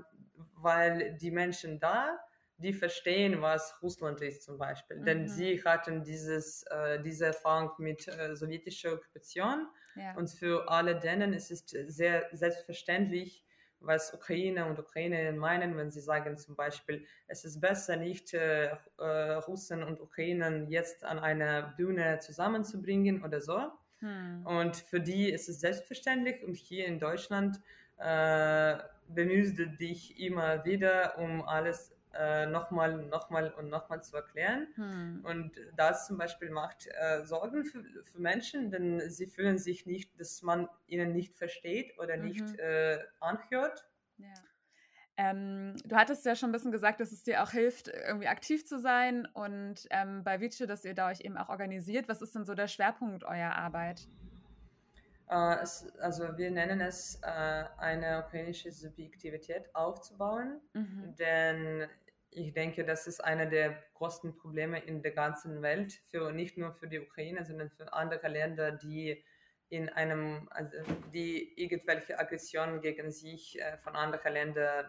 weil 0.56 1.16
die 1.18 1.32
Menschen 1.32 1.80
da, 1.80 2.20
die 2.58 2.74
verstehen, 2.74 3.42
was 3.42 3.82
Russland 3.82 4.22
ist 4.22 4.44
zum 4.44 4.58
Beispiel. 4.58 4.98
Mhm. 4.98 5.06
Denn 5.06 5.28
sie 5.28 5.62
hatten 5.64 6.04
dieses, 6.04 6.64
äh, 6.64 7.02
diese 7.02 7.28
Erfahrung 7.28 7.72
mit 7.78 8.08
äh, 8.08 8.36
sowjetischer 8.36 8.94
Okkupation. 8.94 9.68
Ja. 9.96 10.16
Und 10.16 10.30
für 10.30 10.70
alle 10.70 10.98
denen 10.98 11.34
ist 11.34 11.52
es 11.52 11.66
sehr 11.68 12.28
selbstverständlich, 12.32 13.45
was 13.86 14.14
Ukraine 14.14 14.66
und 14.66 14.80
Ukrainerinnen 14.80 15.38
meinen, 15.38 15.78
wenn 15.78 15.92
sie 15.92 16.02
sagen 16.02 16.38
zum 16.38 16.56
Beispiel, 16.56 17.06
es 17.28 17.46
ist 17.46 17.62
besser, 17.62 17.96
nicht 17.96 18.34
äh, 18.34 18.72
äh, 18.98 19.34
Russen 19.48 19.84
und 19.84 20.02
Ukrainern 20.02 20.68
jetzt 20.70 21.04
an 21.04 21.20
einer 21.20 21.74
Bühne 21.78 22.20
zusammenzubringen 22.20 23.24
oder 23.24 23.42
so. 23.42 23.60
Hm. 24.00 24.46
Und 24.46 24.76
für 24.76 25.00
die 25.00 25.30
ist 25.30 25.50
es 25.50 25.60
selbstverständlich 25.60 26.44
und 26.44 26.56
hier 26.56 26.86
in 26.86 27.00
Deutschland 27.00 27.62
äh, 27.98 28.78
bemühst 29.08 29.58
du 29.58 29.68
dich 29.68 30.20
immer 30.20 30.66
wieder, 30.66 31.18
um 31.18 31.44
alles 31.44 31.95
äh, 32.18 32.46
nochmal, 32.46 32.98
nochmal 33.06 33.52
und 33.54 33.70
nochmal 33.70 34.04
zu 34.04 34.16
erklären. 34.16 34.68
Hm. 34.76 35.22
Und 35.24 35.52
das 35.76 36.08
zum 36.08 36.18
Beispiel 36.18 36.50
macht 36.50 36.88
äh, 36.88 37.24
Sorgen 37.24 37.66
für, 37.66 37.84
für, 38.04 38.20
Menschen, 38.20 38.72
denn 38.72 39.10
sie 39.10 39.28
fühlen 39.28 39.58
sich 39.58 39.86
nicht, 39.86 40.20
dass 40.20 40.42
man 40.42 40.70
ihnen 40.88 41.14
nicht 41.14 41.36
versteht 41.36 41.98
oder 42.00 42.18
mhm. 42.18 42.24
nicht 42.24 42.60
äh, 42.60 43.00
anhört. 43.20 43.88
Ja. 44.18 44.34
Ähm, 45.18 45.76
du 45.86 45.96
hattest 45.96 46.26
ja 46.26 46.36
schon 46.36 46.50
ein 46.50 46.52
bisschen 46.52 46.72
gesagt, 46.72 47.00
dass 47.00 47.12
es 47.12 47.24
dir 47.24 47.42
auch 47.42 47.52
hilft, 47.52 47.88
irgendwie 47.88 48.28
aktiv 48.28 48.66
zu 48.66 48.80
sein 48.80 49.26
und 49.34 49.88
ähm, 49.90 50.24
bei 50.26 50.42
Vice, 50.42 50.66
dass 50.68 50.84
ihr 50.84 50.94
da 50.94 51.10
euch 51.10 51.22
eben 51.22 51.38
auch 51.38 51.50
organisiert. 51.50 52.10
Was 52.10 52.22
ist 52.22 52.36
denn 52.36 52.44
so 52.44 52.54
der 52.54 52.68
Schwerpunkt 52.68 53.24
eurer 53.24 53.56
Arbeit? 53.56 54.08
Es, 55.28 55.88
also 56.00 56.38
wir 56.38 56.52
nennen 56.52 56.82
es 56.82 57.20
uh, 57.26 57.66
eine 57.80 58.24
ukrainische 58.24 58.72
Subjektivität 58.72 59.74
aufzubauen, 59.74 60.62
mhm. 60.74 61.16
denn 61.18 61.88
ich 62.36 62.54
denke, 62.54 62.84
das 62.86 63.08
ist 63.08 63.24
einer 63.24 63.46
der 63.46 63.84
größten 63.96 64.36
Probleme 64.38 64.80
in 64.80 65.02
der 65.02 65.12
ganzen 65.12 65.62
Welt, 65.62 65.94
für, 66.10 66.32
nicht 66.32 66.58
nur 66.58 66.74
für 66.74 66.88
die 66.88 67.00
Ukraine, 67.00 67.46
sondern 67.46 67.70
für 67.70 67.94
andere 67.94 68.28
Länder, 68.28 68.72
die 68.72 69.24
in 69.70 69.90
einem, 69.90 70.48
also 70.52 70.78
die 71.14 71.60
irgendwelche 71.62 72.20
Aggressionen 72.20 72.82
gegen 72.82 73.12
sich 73.12 73.60
äh, 73.60 73.78
von 73.78 73.96
anderen 73.96 74.34
Ländern 74.34 74.86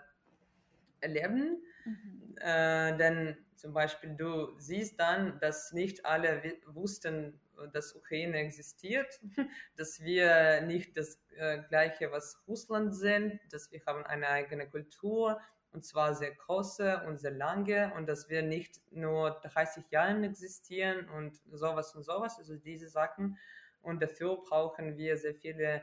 erleben. 1.00 1.62
Mhm. 1.84 2.36
Äh, 2.40 2.96
denn 2.96 3.36
zum 3.56 3.72
Beispiel 3.72 4.14
du 4.16 4.58
siehst 4.58 5.00
dann, 5.00 5.38
dass 5.40 5.72
nicht 5.72 6.04
alle 6.04 6.42
wussten, 6.66 7.40
dass 7.72 7.94
Ukraine 7.94 8.36
existiert, 8.38 9.20
dass 9.76 10.00
wir 10.00 10.60
nicht 10.62 10.96
das 10.96 11.18
äh, 11.36 11.62
gleiche, 11.68 12.12
was 12.12 12.42
Russland 12.46 12.94
sind, 12.94 13.40
dass 13.50 13.70
wir 13.72 13.80
haben 13.86 14.04
eine 14.04 14.28
eigene 14.28 14.68
Kultur, 14.68 15.40
und 15.76 15.84
zwar 15.84 16.14
sehr 16.14 16.34
große 16.34 17.02
und 17.06 17.20
sehr 17.20 17.32
lange 17.32 17.92
und 17.94 18.08
dass 18.08 18.30
wir 18.30 18.42
nicht 18.42 18.80
nur 18.92 19.32
30 19.42 19.84
Jahre 19.90 20.24
existieren 20.24 21.06
und 21.10 21.38
sowas 21.52 21.94
und 21.94 22.02
sowas, 22.02 22.38
also 22.38 22.56
diese 22.56 22.88
Sachen. 22.88 23.36
Und 23.82 24.02
dafür 24.02 24.38
brauchen 24.38 24.96
wir 24.96 25.18
sehr 25.18 25.34
viele 25.34 25.82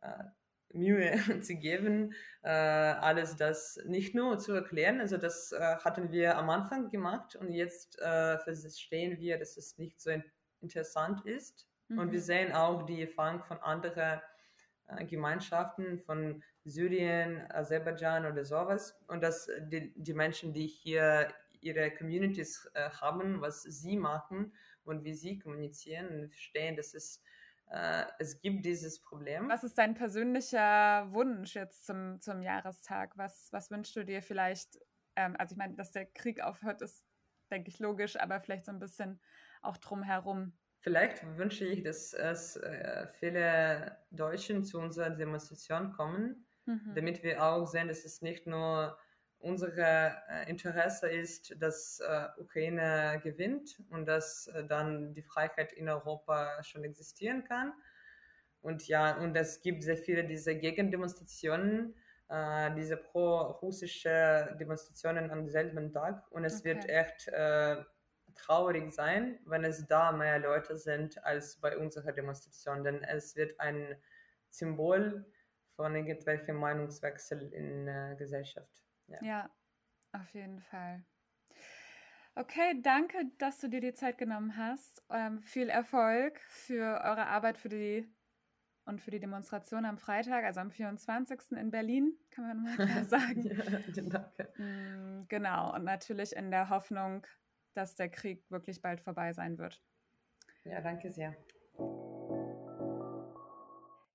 äh, 0.00 0.24
Mühe 0.72 1.16
zu 1.42 1.54
geben, 1.56 2.14
äh, 2.42 2.48
alles 2.48 3.36
das 3.36 3.78
nicht 3.84 4.14
nur 4.14 4.38
zu 4.38 4.52
erklären. 4.52 5.00
Also 5.00 5.18
das 5.18 5.52
äh, 5.52 5.76
hatten 5.84 6.10
wir 6.10 6.38
am 6.38 6.48
Anfang 6.48 6.88
gemacht 6.88 7.36
und 7.36 7.52
jetzt 7.52 8.00
äh, 8.00 8.38
verstehen 8.38 9.18
wir, 9.18 9.38
dass 9.38 9.58
es 9.58 9.76
nicht 9.76 10.00
so 10.00 10.12
interessant 10.62 11.26
ist. 11.26 11.68
Mhm. 11.88 11.98
Und 11.98 12.10
wir 12.10 12.20
mhm. 12.20 12.24
sehen 12.24 12.52
auch 12.52 12.86
die 12.86 13.02
Erfahrung 13.02 13.44
von 13.44 13.58
anderen 13.58 14.22
äh, 14.88 15.04
Gemeinschaften, 15.04 16.00
von 16.00 16.42
Syrien, 16.64 17.50
Aserbaidschan 17.50 18.26
oder 18.26 18.44
sowas. 18.44 18.98
Und 19.08 19.22
dass 19.22 19.48
die, 19.70 19.92
die 19.96 20.14
Menschen, 20.14 20.52
die 20.52 20.66
hier 20.66 21.28
ihre 21.60 21.90
Communities 21.90 22.70
äh, 22.74 22.90
haben, 22.90 23.40
was 23.40 23.62
sie 23.62 23.96
machen 23.96 24.52
und 24.84 25.04
wie 25.04 25.14
sie 25.14 25.38
kommunizieren 25.38 26.08
und 26.08 26.28
verstehen, 26.28 26.76
dass 26.76 26.94
es, 26.94 27.22
äh, 27.70 28.04
es 28.18 28.40
gibt 28.40 28.64
dieses 28.64 29.00
Problem. 29.00 29.48
Was 29.48 29.64
ist 29.64 29.78
dein 29.78 29.94
persönlicher 29.94 31.10
Wunsch 31.12 31.54
jetzt 31.54 31.86
zum, 31.86 32.20
zum 32.20 32.42
Jahrestag? 32.42 33.16
Was, 33.16 33.48
was 33.52 33.70
wünschst 33.70 33.96
du 33.96 34.04
dir 34.04 34.22
vielleicht? 34.22 34.78
Ähm, 35.16 35.36
also 35.38 35.52
ich 35.52 35.58
meine, 35.58 35.74
dass 35.74 35.92
der 35.92 36.06
Krieg 36.06 36.42
aufhört, 36.42 36.82
ist, 36.82 37.08
denke 37.50 37.70
ich, 37.70 37.78
logisch, 37.78 38.16
aber 38.18 38.40
vielleicht 38.40 38.66
so 38.66 38.72
ein 38.72 38.78
bisschen 38.78 39.20
auch 39.62 39.78
drumherum. 39.78 40.52
Vielleicht 40.80 41.24
wünsche 41.38 41.64
ich, 41.64 41.82
dass 41.82 42.12
es 42.12 42.56
äh, 42.56 43.06
viele 43.18 43.96
Deutschen 44.10 44.64
zu 44.64 44.78
unserer 44.78 45.08
Demonstration 45.08 45.92
kommen 45.92 46.44
mhm. 46.66 46.92
damit 46.94 47.22
wir 47.22 47.42
auch 47.42 47.66
sehen, 47.66 47.88
dass 47.88 48.04
es 48.04 48.22
nicht 48.22 48.46
nur 48.46 48.96
unser 49.38 49.68
äh, 49.76 50.48
Interesse 50.48 51.08
ist, 51.08 51.54
dass 51.60 52.00
äh, 52.00 52.28
Ukraine 52.40 53.20
gewinnt 53.22 53.78
und 53.90 54.06
dass 54.06 54.46
äh, 54.48 54.64
dann 54.64 55.12
die 55.12 55.22
Freiheit 55.22 55.72
in 55.74 55.88
Europa 55.88 56.62
schon 56.62 56.82
existieren 56.84 57.44
kann. 57.44 57.72
Und 58.62 58.88
ja, 58.88 59.18
und 59.18 59.36
es 59.36 59.60
gibt 59.60 59.82
sehr 59.82 59.98
viele 59.98 60.24
diese 60.24 60.56
Gegendemonstrationen, 60.56 61.94
äh, 62.30 62.74
diese 62.74 62.96
pro-russische 62.96 64.56
Demonstrationen 64.58 65.30
am 65.30 65.46
selben 65.48 65.92
Tag. 65.92 66.24
Und 66.30 66.46
es 66.46 66.60
okay. 66.60 66.70
wird 66.70 66.88
echt 66.88 67.28
äh, 67.28 67.76
traurig 68.34 68.92
sein, 68.92 69.38
wenn 69.44 69.64
es 69.64 69.86
da 69.86 70.12
mehr 70.12 70.38
Leute 70.38 70.78
sind 70.78 71.22
als 71.24 71.60
bei 71.60 71.76
unserer 71.76 72.12
Demonstration, 72.12 72.82
denn 72.82 73.02
es 73.02 73.36
wird 73.36 73.60
ein 73.60 73.96
Symbol 74.48 75.26
von 75.76 75.94
irgendwelchen 75.94 76.56
Meinungswechsel 76.56 77.52
in 77.52 77.86
der 77.86 78.12
äh, 78.12 78.16
Gesellschaft. 78.16 78.82
Ja. 79.06 79.18
ja, 79.22 79.50
auf 80.12 80.28
jeden 80.30 80.60
Fall. 80.60 81.04
Okay, 82.36 82.80
danke, 82.82 83.18
dass 83.38 83.60
du 83.60 83.68
dir 83.68 83.80
die 83.80 83.94
Zeit 83.94 84.18
genommen 84.18 84.56
hast. 84.56 85.04
Ähm, 85.10 85.40
viel 85.42 85.68
Erfolg 85.68 86.40
für 86.48 87.00
eure 87.04 87.26
Arbeit 87.26 87.58
für 87.58 87.68
die 87.68 88.08
und 88.86 89.00
für 89.00 89.10
die 89.10 89.20
Demonstration 89.20 89.84
am 89.84 89.98
Freitag, 89.98 90.44
also 90.44 90.60
am 90.60 90.70
24. 90.70 91.52
in 91.52 91.70
Berlin, 91.70 92.18
kann 92.30 92.46
man 92.46 92.62
mal 92.62 92.76
klar 92.76 93.04
sagen. 93.04 93.42
ja, 93.94 94.02
danke. 94.02 94.62
Mm, 94.62 95.26
genau, 95.28 95.74
und 95.74 95.84
natürlich 95.84 96.34
in 96.34 96.50
der 96.50 96.68
Hoffnung, 96.68 97.26
dass 97.74 97.94
der 97.94 98.08
Krieg 98.08 98.44
wirklich 98.50 98.82
bald 98.82 99.00
vorbei 99.00 99.32
sein 99.32 99.58
wird. 99.58 99.82
Ja, 100.64 100.80
danke 100.80 101.10
sehr. 101.10 101.36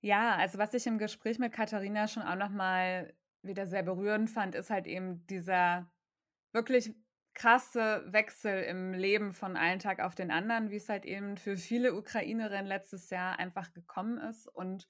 Ja, 0.00 0.36
also 0.36 0.58
was 0.58 0.72
ich 0.74 0.86
im 0.86 0.98
Gespräch 0.98 1.38
mit 1.38 1.52
Katharina 1.52 2.08
schon 2.08 2.22
auch 2.22 2.36
nochmal 2.36 3.14
wieder 3.42 3.66
sehr 3.66 3.82
berührend 3.82 4.30
fand, 4.30 4.54
ist 4.54 4.70
halt 4.70 4.86
eben 4.86 5.26
dieser 5.26 5.90
wirklich 6.52 6.94
krasse 7.34 8.04
Wechsel 8.06 8.62
im 8.64 8.92
Leben 8.92 9.32
von 9.32 9.56
einem 9.56 9.78
Tag 9.78 10.00
auf 10.00 10.14
den 10.14 10.30
anderen, 10.30 10.70
wie 10.70 10.76
es 10.76 10.88
halt 10.88 11.04
eben 11.04 11.36
für 11.36 11.56
viele 11.56 11.94
Ukrainerinnen 11.94 12.66
letztes 12.66 13.10
Jahr 13.10 13.38
einfach 13.38 13.72
gekommen 13.72 14.18
ist 14.18 14.48
und 14.48 14.88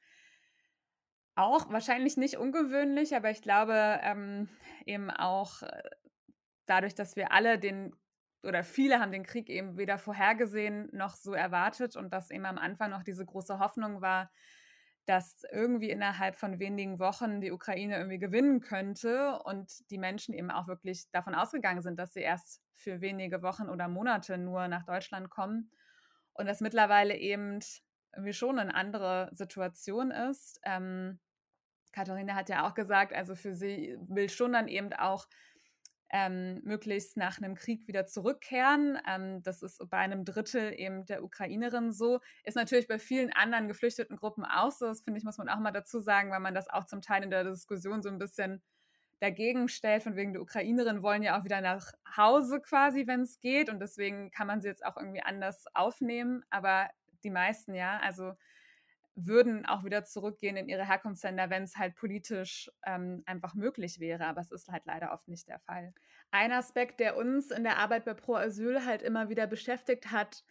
auch 1.36 1.70
wahrscheinlich 1.70 2.16
nicht 2.16 2.36
ungewöhnlich, 2.36 3.14
aber 3.14 3.30
ich 3.30 3.42
glaube 3.42 4.00
ähm, 4.02 4.48
eben 4.84 5.10
auch 5.10 5.62
äh, 5.62 5.82
dadurch, 6.66 6.94
dass 6.94 7.16
wir 7.16 7.32
alle 7.32 7.58
den 7.58 7.94
oder 8.42 8.64
viele 8.64 9.00
haben 9.00 9.12
den 9.12 9.24
Krieg 9.24 9.50
eben 9.50 9.76
weder 9.76 9.98
vorhergesehen 9.98 10.88
noch 10.92 11.14
so 11.14 11.34
erwartet 11.34 11.96
und 11.96 12.12
dass 12.12 12.30
eben 12.30 12.46
am 12.46 12.58
Anfang 12.58 12.90
noch 12.90 13.02
diese 13.02 13.24
große 13.24 13.58
Hoffnung 13.58 14.00
war, 14.00 14.30
dass 15.06 15.42
irgendwie 15.50 15.90
innerhalb 15.90 16.36
von 16.36 16.58
wenigen 16.58 16.98
Wochen 16.98 17.40
die 17.40 17.50
Ukraine 17.50 17.96
irgendwie 17.96 18.18
gewinnen 18.18 18.60
könnte 18.60 19.38
und 19.44 19.90
die 19.90 19.98
Menschen 19.98 20.34
eben 20.34 20.50
auch 20.50 20.68
wirklich 20.68 21.10
davon 21.10 21.34
ausgegangen 21.34 21.82
sind, 21.82 21.98
dass 21.98 22.12
sie 22.12 22.20
erst 22.20 22.62
für 22.74 23.00
wenige 23.00 23.42
Wochen 23.42 23.68
oder 23.68 23.88
Monate 23.88 24.38
nur 24.38 24.68
nach 24.68 24.84
Deutschland 24.84 25.30
kommen 25.30 25.70
und 26.32 26.46
das 26.46 26.60
mittlerweile 26.60 27.16
eben 27.16 27.60
irgendwie 28.14 28.32
schon 28.32 28.58
eine 28.58 28.74
andere 28.74 29.30
Situation 29.32 30.10
ist. 30.10 30.60
Ähm, 30.64 31.18
Katharina 31.92 32.34
hat 32.34 32.48
ja 32.48 32.66
auch 32.66 32.74
gesagt, 32.74 33.12
also 33.12 33.34
für 33.34 33.54
sie 33.54 33.96
will 34.08 34.28
schon 34.28 34.52
dann 34.52 34.68
eben 34.68 34.92
auch 34.92 35.26
ähm, 36.12 36.60
möglichst 36.64 37.16
nach 37.16 37.38
einem 37.38 37.54
Krieg 37.54 37.86
wieder 37.86 38.06
zurückkehren. 38.06 38.98
Ähm, 39.08 39.42
das 39.42 39.62
ist 39.62 39.78
bei 39.90 39.98
einem 39.98 40.24
Drittel 40.24 40.72
eben 40.76 41.06
der 41.06 41.22
Ukrainerin 41.22 41.92
so. 41.92 42.20
Ist 42.44 42.56
natürlich 42.56 42.88
bei 42.88 42.98
vielen 42.98 43.32
anderen 43.32 43.68
geflüchteten 43.68 44.16
Gruppen 44.16 44.44
auch 44.44 44.72
so. 44.72 44.86
Das 44.86 45.02
finde 45.02 45.18
ich, 45.18 45.24
muss 45.24 45.38
man 45.38 45.48
auch 45.48 45.60
mal 45.60 45.70
dazu 45.70 46.00
sagen, 46.00 46.30
weil 46.30 46.40
man 46.40 46.54
das 46.54 46.68
auch 46.68 46.84
zum 46.86 47.00
Teil 47.00 47.22
in 47.22 47.30
der 47.30 47.44
Diskussion 47.44 48.02
so 48.02 48.08
ein 48.08 48.18
bisschen 48.18 48.62
dagegen 49.20 49.68
stellt, 49.68 50.02
von 50.02 50.16
wegen 50.16 50.32
der 50.32 50.42
Ukrainerin 50.42 51.02
wollen 51.02 51.22
ja 51.22 51.38
auch 51.38 51.44
wieder 51.44 51.60
nach 51.60 51.92
Hause 52.16 52.60
quasi, 52.60 53.06
wenn 53.06 53.20
es 53.20 53.38
geht. 53.38 53.68
Und 53.68 53.78
deswegen 53.78 54.30
kann 54.30 54.46
man 54.46 54.60
sie 54.60 54.68
jetzt 54.68 54.84
auch 54.84 54.96
irgendwie 54.96 55.22
anders 55.22 55.66
aufnehmen. 55.74 56.42
Aber 56.50 56.88
die 57.22 57.30
meisten 57.30 57.74
ja, 57.74 58.00
also 58.02 58.32
würden 59.14 59.66
auch 59.66 59.84
wieder 59.84 60.04
zurückgehen 60.04 60.56
in 60.56 60.68
ihre 60.68 60.86
Herkunftsländer, 60.86 61.50
wenn 61.50 61.64
es 61.64 61.76
halt 61.76 61.94
politisch 61.96 62.70
ähm, 62.84 63.22
einfach 63.26 63.54
möglich 63.54 64.00
wäre. 64.00 64.26
Aber 64.26 64.40
es 64.40 64.52
ist 64.52 64.68
halt 64.68 64.86
leider 64.86 65.12
oft 65.12 65.28
nicht 65.28 65.48
der 65.48 65.58
Fall. 65.60 65.92
Ein 66.30 66.52
Aspekt, 66.52 67.00
der 67.00 67.16
uns 67.16 67.50
in 67.50 67.64
der 67.64 67.78
Arbeit 67.78 68.04
bei 68.04 68.14
Pro 68.14 68.34
Asyl 68.34 68.84
halt 68.84 69.02
immer 69.02 69.28
wieder 69.28 69.46
beschäftigt 69.46 70.10
hat, 70.10 70.44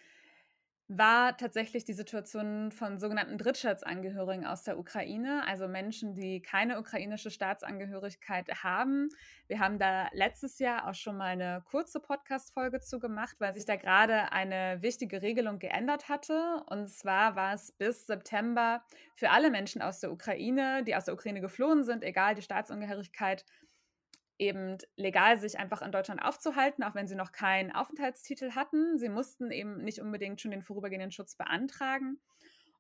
war 0.92 1.38
tatsächlich 1.38 1.86
die 1.86 1.94
Situation 1.94 2.72
von 2.72 2.98
sogenannten 2.98 3.38
Drittstaatsangehörigen 3.38 4.44
aus 4.44 4.64
der 4.64 4.80
Ukraine, 4.80 5.46
also 5.46 5.68
Menschen, 5.68 6.16
die 6.16 6.42
keine 6.42 6.80
ukrainische 6.80 7.30
Staatsangehörigkeit 7.30 8.64
haben. 8.64 9.10
Wir 9.48 9.60
haben 9.60 9.78
da 9.78 10.08
letztes 10.14 10.58
Jahr 10.58 10.90
auch 10.90 10.96
schon 10.96 11.16
mal 11.16 11.28
eine 11.28 11.62
kurze 11.70 12.00
Podcast-Folge 12.00 12.80
zu 12.80 12.98
gemacht, 13.00 13.36
weil 13.38 13.54
sich 13.54 13.66
da 13.66 13.76
gerade 13.76 14.32
eine 14.32 14.82
wichtige 14.82 15.22
Regelung 15.22 15.60
geändert 15.60 16.10
hatte. 16.10 16.64
Und 16.66 16.90
zwar 16.90 17.36
war 17.36 17.54
es 17.54 17.72
bis 17.72 18.08
September 18.08 18.84
für 19.14 19.30
alle 19.30 19.52
Menschen 19.52 19.84
aus 19.84 20.00
der 20.00 20.12
Ukraine, 20.12 20.84
die 20.84 20.96
aus 20.96 21.06
der 21.06 21.14
Ukraine 21.14 21.40
geflohen 21.40 21.84
sind, 21.84 22.04
egal 22.04 22.34
die 22.34 22.42
Staatsangehörigkeit, 22.42 23.46
eben 24.40 24.78
legal 24.96 25.38
sich 25.38 25.60
einfach 25.60 25.82
in 25.82 25.92
Deutschland 25.92 26.24
aufzuhalten, 26.24 26.84
auch 26.84 26.96
wenn 26.96 27.08
sie 27.08 27.16
noch 27.16 27.32
keinen 27.32 27.72
Aufenthaltstitel 27.72 28.52
hatten. 28.52 28.98
Sie 28.98 29.10
mussten 29.10 29.52
eben 29.52 29.84
nicht 29.84 30.00
unbedingt 30.00 30.42
schon 30.42 30.52
den 30.52 30.64
vorübergehenden 30.64 31.12
Schutz 31.12 31.36
beantragen. 31.36 32.20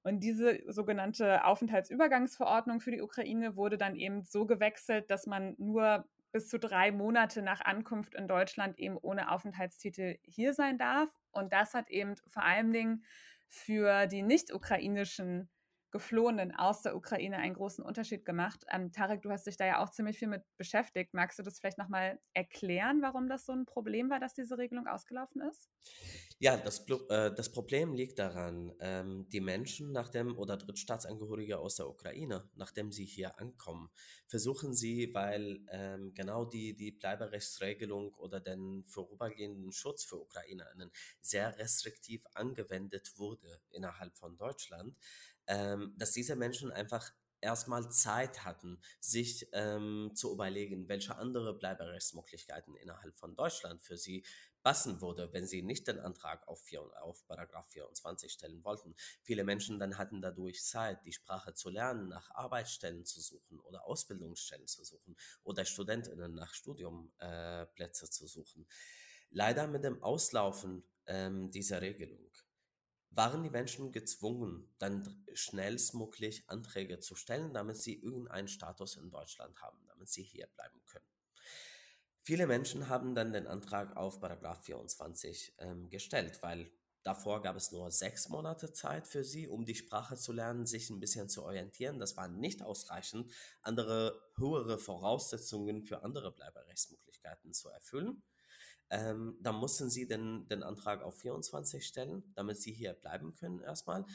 Und 0.02 0.22
diese 0.22 0.60
sogenannte 0.68 1.44
Aufenthaltsübergangsverordnung 1.44 2.80
für 2.80 2.92
die 2.92 3.02
Ukraine 3.02 3.58
wurde 3.58 3.78
dann 3.78 3.96
eben 3.96 4.24
so 4.24 4.46
gewechselt, 4.46 5.12
dass 5.12 5.28
man 5.28 5.56
nur 5.58 6.06
bis 6.32 6.48
zu 6.48 6.58
drei 6.58 6.92
Monate 6.92 7.42
nach 7.42 7.62
Ankunft 7.62 8.16
in 8.16 8.28
Deutschland 8.28 8.80
eben 8.80 8.98
ohne 8.98 9.32
Aufenthaltstitel 9.32 10.18
hier 10.24 10.54
sein 10.54 10.78
darf. 10.78 11.10
Und 11.32 11.52
das 11.52 11.74
hat 11.74 11.90
eben 11.90 12.16
vor 12.28 12.44
allen 12.44 12.72
Dingen 12.72 13.04
für 13.48 14.08
die 14.08 14.22
nicht-ukrainischen 14.22 15.50
Geflohenen 15.92 16.56
aus 16.56 16.82
der 16.82 16.96
Ukraine 16.96 17.38
einen 17.38 17.56
großen 17.56 17.84
Unterschied 17.84 18.26
gemacht. 18.26 18.64
Ähm, 18.72 18.92
Tarek, 18.92 19.22
du 19.22 19.32
hast 19.32 19.48
dich 19.48 19.58
da 19.58 19.66
ja 19.66 19.84
auch 19.84 19.90
ziemlich 19.90 20.20
viel 20.20 20.28
mit 20.28 20.44
beschäftigt. 20.58 21.14
Magst 21.14 21.40
du 21.40 21.44
das 21.44 21.60
vielleicht 21.60 21.78
nochmal 21.78 22.20
erklären, 22.34 23.02
warum 23.02 23.28
das 23.28 23.46
so 23.46 23.54
ein 23.54 23.66
Problem 23.66 24.10
war, 24.10 24.20
dass 24.20 24.34
diese 24.34 24.58
Regelung 24.58 24.88
ausgelaufen 24.88 25.42
ist? 25.42 25.70
Ja, 26.42 26.56
das, 26.56 26.88
äh, 27.10 27.34
das 27.34 27.52
Problem 27.52 27.94
liegt 27.94 28.18
daran, 28.18 28.72
ähm, 28.80 29.28
die 29.30 29.42
Menschen 29.42 29.92
nach 29.92 30.08
dem 30.08 30.38
oder 30.38 30.56
Drittstaatsangehörige 30.56 31.60
aus 31.60 31.76
der 31.76 31.90
Ukraine, 31.90 32.50
nachdem 32.56 32.94
sie 32.94 33.06
hier 33.06 33.40
ankommen, 33.40 33.90
versuchen 34.28 34.74
sie, 34.74 35.14
weil 35.14 35.60
ähm, 35.70 36.14
genau 36.14 36.46
die, 36.46 36.78
die 36.78 36.92
Bleiberechtsregelung 36.92 38.14
oder 38.14 38.40
den 38.40 38.86
vorübergehenden 38.86 39.74
Schutz 39.74 40.06
für 40.06 40.22
UkrainerInnen 40.22 40.92
sehr 41.20 41.58
restriktiv 41.58 42.24
angewendet 42.34 43.18
wurde 43.18 43.60
innerhalb 43.72 44.18
von 44.18 44.38
Deutschland, 44.38 44.96
ähm, 45.50 45.94
dass 45.98 46.14
diese 46.14 46.36
Menschen 46.36 46.72
einfach 46.72 47.12
erstmal 47.42 47.90
Zeit 47.90 48.46
hatten, 48.46 48.80
sich 49.00 49.48
ähm, 49.54 50.12
zu 50.14 50.32
überlegen, 50.32 50.88
welche 50.88 51.16
andere 51.16 51.58
Bleiberechtsmöglichkeiten 51.58 52.76
innerhalb 52.76 53.18
von 53.18 53.36
Deutschland 53.36 53.82
für 53.82 53.98
sie 53.98 54.24
passen 54.62 55.02
würde, 55.02 55.32
wenn 55.32 55.48
sie 55.48 55.62
nicht 55.62 55.88
den 55.88 56.00
Antrag 56.00 56.48
auf, 56.48 56.62
vier, 56.62 56.82
auf 57.02 57.26
Paragraph 57.28 57.68
24 57.70 58.32
stellen 58.32 58.64
wollten. 58.64 58.94
Viele 59.24 59.44
Menschen 59.44 59.80
dann 59.80 59.98
hatten 59.98 60.22
dadurch 60.22 60.64
Zeit, 60.64 61.04
die 61.06 61.14
Sprache 61.14 61.54
zu 61.54 61.70
lernen, 61.70 62.10
nach 62.10 62.30
Arbeitsstellen 62.32 63.06
zu 63.06 63.22
suchen 63.22 63.60
oder 63.62 63.86
Ausbildungsstellen 63.86 64.68
zu 64.68 64.84
suchen 64.84 65.16
oder 65.44 65.66
Studentinnen 65.66 66.36
nach 66.36 66.54
Studiumplätze 66.54 68.06
äh, 68.06 68.10
zu 68.10 68.28
suchen. 68.28 68.68
Leider 69.32 69.68
mit 69.68 69.84
dem 69.84 70.04
Auslaufen 70.04 70.84
ähm, 71.06 71.50
dieser 71.52 71.82
Regelung 71.82 72.30
waren 73.12 73.44
die 73.44 73.50
Menschen 73.50 73.92
gezwungen, 73.92 74.70
dann 74.78 75.26
schnellstmöglich 75.34 76.50
Anträge 76.50 77.00
zu 77.00 77.16
stellen, 77.16 77.54
damit 77.54 77.78
sie 77.78 78.00
irgendeinen 78.00 78.48
Status 78.48 78.96
in 78.98 79.10
Deutschland 79.10 79.62
haben, 79.62 79.80
damit 79.88 80.10
sie 80.10 80.24
hier 80.24 80.48
bleiben 80.48 80.80
können. 80.86 81.06
Viele 82.22 82.46
Menschen 82.46 82.90
haben 82.90 83.16
dann 83.16 83.34
den 83.34 83.48
Antrag 83.48 83.98
auf 83.98 84.20
Paragraph 84.20 84.64
24 84.64 85.56
ähm, 85.58 85.90
gestellt, 85.90 86.44
weil 86.44 86.72
davor 87.02 87.42
gab 87.42 87.56
es 87.56 87.72
nur 87.72 87.90
sechs 87.90 88.30
Monate 88.30 88.72
Zeit 88.72 89.08
für 89.08 89.24
sie, 89.24 89.48
um 89.48 89.66
die 89.66 89.74
Sprache 89.74 90.16
zu 90.16 90.32
lernen, 90.32 90.68
sich 90.68 90.92
ein 90.92 91.00
bisschen 91.00 91.28
zu 91.28 91.44
orientieren. 91.44 91.98
Das 91.98 92.18
war 92.18 92.28
nicht 92.28 92.62
ausreichend, 92.62 93.34
andere 93.62 94.22
höhere 94.38 94.78
Voraussetzungen 94.78 95.82
für 95.82 96.04
andere 96.04 96.32
Bleiberechtsmöglichkeiten 96.32 97.54
zu 97.54 97.70
erfüllen. 97.70 98.22
Ähm, 98.90 99.38
dann 99.42 99.56
mussten 99.56 99.90
sie 99.90 100.08
den, 100.08 100.48
den 100.48 100.64
Antrag 100.64 101.04
auf 101.04 101.20
24 101.20 101.86
stellen, 101.86 102.24
damit 102.36 102.62
sie 102.62 102.74
hier 102.74 102.94
bleiben 102.94 103.34
können 103.34 103.62
erstmal. 103.62 104.06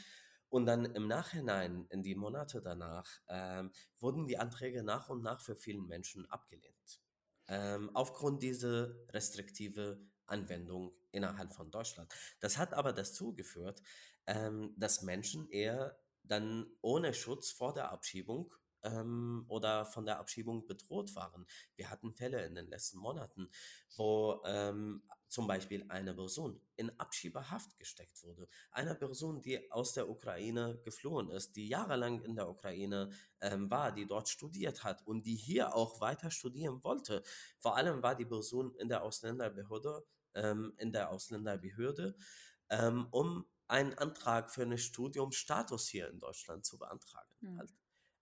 Und 0.49 0.65
dann 0.65 0.85
im 0.85 1.07
Nachhinein, 1.07 1.85
in 1.89 2.03
die 2.03 2.15
Monate 2.15 2.61
danach, 2.61 3.09
ähm, 3.27 3.71
wurden 3.99 4.25
die 4.25 4.37
Anträge 4.37 4.83
nach 4.83 5.09
und 5.09 5.21
nach 5.21 5.41
für 5.41 5.55
vielen 5.55 5.87
Menschen 5.87 6.25
abgelehnt. 6.29 7.01
Ähm, 7.47 7.89
aufgrund 7.93 8.41
dieser 8.41 8.95
restriktive 9.09 9.99
Anwendung 10.25 10.93
innerhalb 11.11 11.53
von 11.53 11.71
Deutschland. 11.71 12.13
Das 12.39 12.57
hat 12.57 12.73
aber 12.73 12.93
dazu 12.93 13.33
geführt, 13.33 13.81
ähm, 14.27 14.73
dass 14.77 15.01
Menschen 15.01 15.49
eher 15.49 15.97
dann 16.23 16.65
ohne 16.81 17.13
Schutz 17.13 17.51
vor 17.51 17.73
der 17.73 17.91
Abschiebung 17.91 18.53
ähm, 18.85 19.45
oder 19.47 19.85
von 19.85 20.05
der 20.05 20.19
Abschiebung 20.19 20.65
bedroht 20.65 21.15
waren. 21.15 21.45
Wir 21.75 21.89
hatten 21.89 22.13
Fälle 22.13 22.45
in 22.45 22.55
den 22.55 22.67
letzten 22.67 22.99
Monaten, 22.99 23.49
wo 23.97 24.41
ähm, 24.45 25.03
zum 25.27 25.47
Beispiel 25.47 25.83
eine 25.89 26.13
Person 26.13 26.61
in 26.75 26.97
Abschiebehaft 26.99 27.77
gesteckt 27.77 28.23
wurde. 28.23 28.47
Eine 28.71 28.95
Person, 28.95 29.41
die 29.41 29.69
aus 29.71 29.93
der 29.93 30.09
Ukraine 30.09 30.79
geflohen 30.83 31.29
ist, 31.29 31.55
die 31.55 31.67
jahrelang 31.67 32.21
in 32.21 32.35
der 32.35 32.49
Ukraine 32.49 33.09
ähm, 33.41 33.69
war, 33.69 33.91
die 33.91 34.05
dort 34.05 34.29
studiert 34.29 34.83
hat 34.83 35.05
und 35.05 35.25
die 35.25 35.35
hier 35.35 35.75
auch 35.75 35.99
weiter 35.99 36.31
studieren 36.31 36.83
wollte. 36.83 37.23
Vor 37.59 37.75
allem 37.75 38.01
war 38.03 38.15
die 38.15 38.25
Person 38.25 38.75
in 38.75 38.87
der 38.87 39.03
Ausländerbehörde, 39.03 40.05
ähm, 40.35 40.73
in 40.77 40.91
der 40.91 41.09
Ausländerbehörde, 41.09 42.15
ähm, 42.69 43.07
um 43.11 43.45
einen 43.67 43.97
Antrag 43.97 44.51
für 44.51 44.61
einen 44.61 44.77
Studiumsstatus 44.77 45.87
hier 45.87 46.09
in 46.09 46.19
Deutschland 46.19 46.65
zu 46.65 46.77
beantragen. 46.77 47.31
Mhm. 47.41 47.61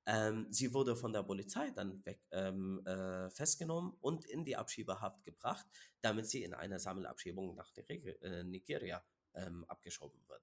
Ähm, 0.06 0.48
sie 0.52 0.74
wurde 0.74 0.96
von 0.96 1.14
der 1.14 1.24
Polizei 1.24 1.72
dann 1.72 2.06
weg, 2.06 2.22
ähm, 2.32 2.86
äh, 2.86 3.30
festgenommen 3.30 3.94
und 4.02 4.26
in 4.26 4.44
die 4.44 4.56
Abschiebehaft 4.56 5.24
gebracht, 5.24 5.66
damit 6.02 6.28
sie 6.28 6.44
in 6.44 6.54
einer 6.54 6.80
Sammelabschiebung 6.80 7.56
nach 7.56 7.72
äh, 7.78 8.44
Nigeria 8.44 9.04
ähm, 9.34 9.64
abgeschoben 9.68 10.20
wird. 10.28 10.42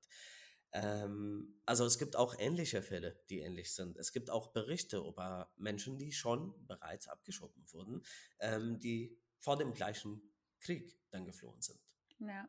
Ähm, 0.72 1.60
also 1.66 1.84
es 1.84 1.98
gibt 1.98 2.16
auch 2.16 2.38
ähnliche 2.38 2.82
Fälle, 2.82 3.20
die 3.28 3.40
ähnlich 3.40 3.74
sind. 3.74 3.96
Es 3.96 4.12
gibt 4.12 4.30
auch 4.30 4.52
Berichte 4.52 4.98
über 4.98 5.52
Menschen, 5.56 5.98
die 5.98 6.12
schon 6.12 6.54
bereits 6.66 7.08
abgeschoben 7.08 7.64
wurden, 7.72 8.02
ähm, 8.38 8.78
die 8.78 9.18
vor 9.38 9.56
dem 9.56 9.74
gleichen 9.74 10.22
Krieg 10.60 10.96
dann 11.10 11.24
geflohen 11.24 11.60
sind. 11.60 11.80
Ja. 12.20 12.48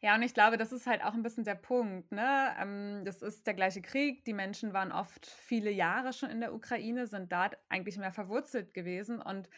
Ja, 0.00 0.14
und 0.14 0.22
ich 0.22 0.32
glaube, 0.32 0.56
das 0.58 0.72
ist 0.72 0.86
halt 0.86 1.02
auch 1.02 1.14
ein 1.14 1.22
bisschen 1.22 1.42
der 1.44 1.56
Punkt. 1.56 2.12
Ne? 2.12 2.54
Ähm, 2.60 3.02
das 3.04 3.20
ist 3.20 3.46
der 3.46 3.54
gleiche 3.54 3.82
Krieg. 3.82 4.24
Die 4.24 4.32
Menschen 4.32 4.72
waren 4.72 4.92
oft 4.92 5.26
viele 5.26 5.70
Jahre 5.70 6.12
schon 6.12 6.30
in 6.30 6.40
der 6.40 6.54
Ukraine, 6.54 7.06
sind 7.08 7.32
dort 7.32 7.56
eigentlich 7.68 7.98
mehr 7.98 8.12
verwurzelt 8.12 8.74
gewesen. 8.74 9.20
Und 9.20 9.48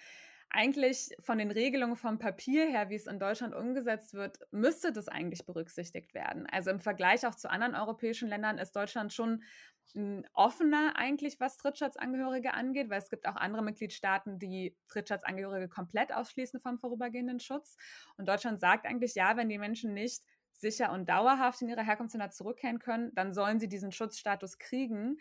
eigentlich 0.50 1.10
von 1.20 1.38
den 1.38 1.50
Regelungen 1.50 1.96
vom 1.96 2.18
Papier 2.18 2.66
her, 2.66 2.90
wie 2.90 2.96
es 2.96 3.06
in 3.06 3.18
Deutschland 3.18 3.54
umgesetzt 3.54 4.14
wird, 4.14 4.38
müsste 4.50 4.92
das 4.92 5.08
eigentlich 5.08 5.46
berücksichtigt 5.46 6.12
werden. 6.12 6.46
Also 6.50 6.70
im 6.70 6.80
Vergleich 6.80 7.26
auch 7.26 7.36
zu 7.36 7.48
anderen 7.48 7.74
europäischen 7.74 8.28
Ländern 8.28 8.58
ist 8.58 8.74
Deutschland 8.74 9.12
schon 9.12 9.44
hm, 9.92 10.24
offener 10.34 10.94
eigentlich, 10.96 11.38
was 11.38 11.56
Drittstaatsangehörige 11.56 12.52
angeht, 12.52 12.90
weil 12.90 12.98
es 12.98 13.10
gibt 13.10 13.28
auch 13.28 13.36
andere 13.36 13.62
Mitgliedstaaten, 13.62 14.38
die 14.38 14.76
Drittstaatsangehörige 14.88 15.68
komplett 15.68 16.12
ausschließen 16.12 16.60
vom 16.60 16.78
vorübergehenden 16.78 17.38
Schutz. 17.38 17.76
Und 18.16 18.28
Deutschland 18.28 18.58
sagt 18.58 18.86
eigentlich, 18.86 19.14
ja, 19.14 19.36
wenn 19.36 19.48
die 19.48 19.58
Menschen 19.58 19.94
nicht 19.94 20.24
sicher 20.52 20.92
und 20.92 21.08
dauerhaft 21.08 21.62
in 21.62 21.68
ihre 21.68 21.84
Herkunftsländer 21.84 22.30
zurückkehren 22.30 22.80
können, 22.80 23.14
dann 23.14 23.32
sollen 23.32 23.60
sie 23.60 23.68
diesen 23.68 23.92
Schutzstatus 23.92 24.58
kriegen. 24.58 25.18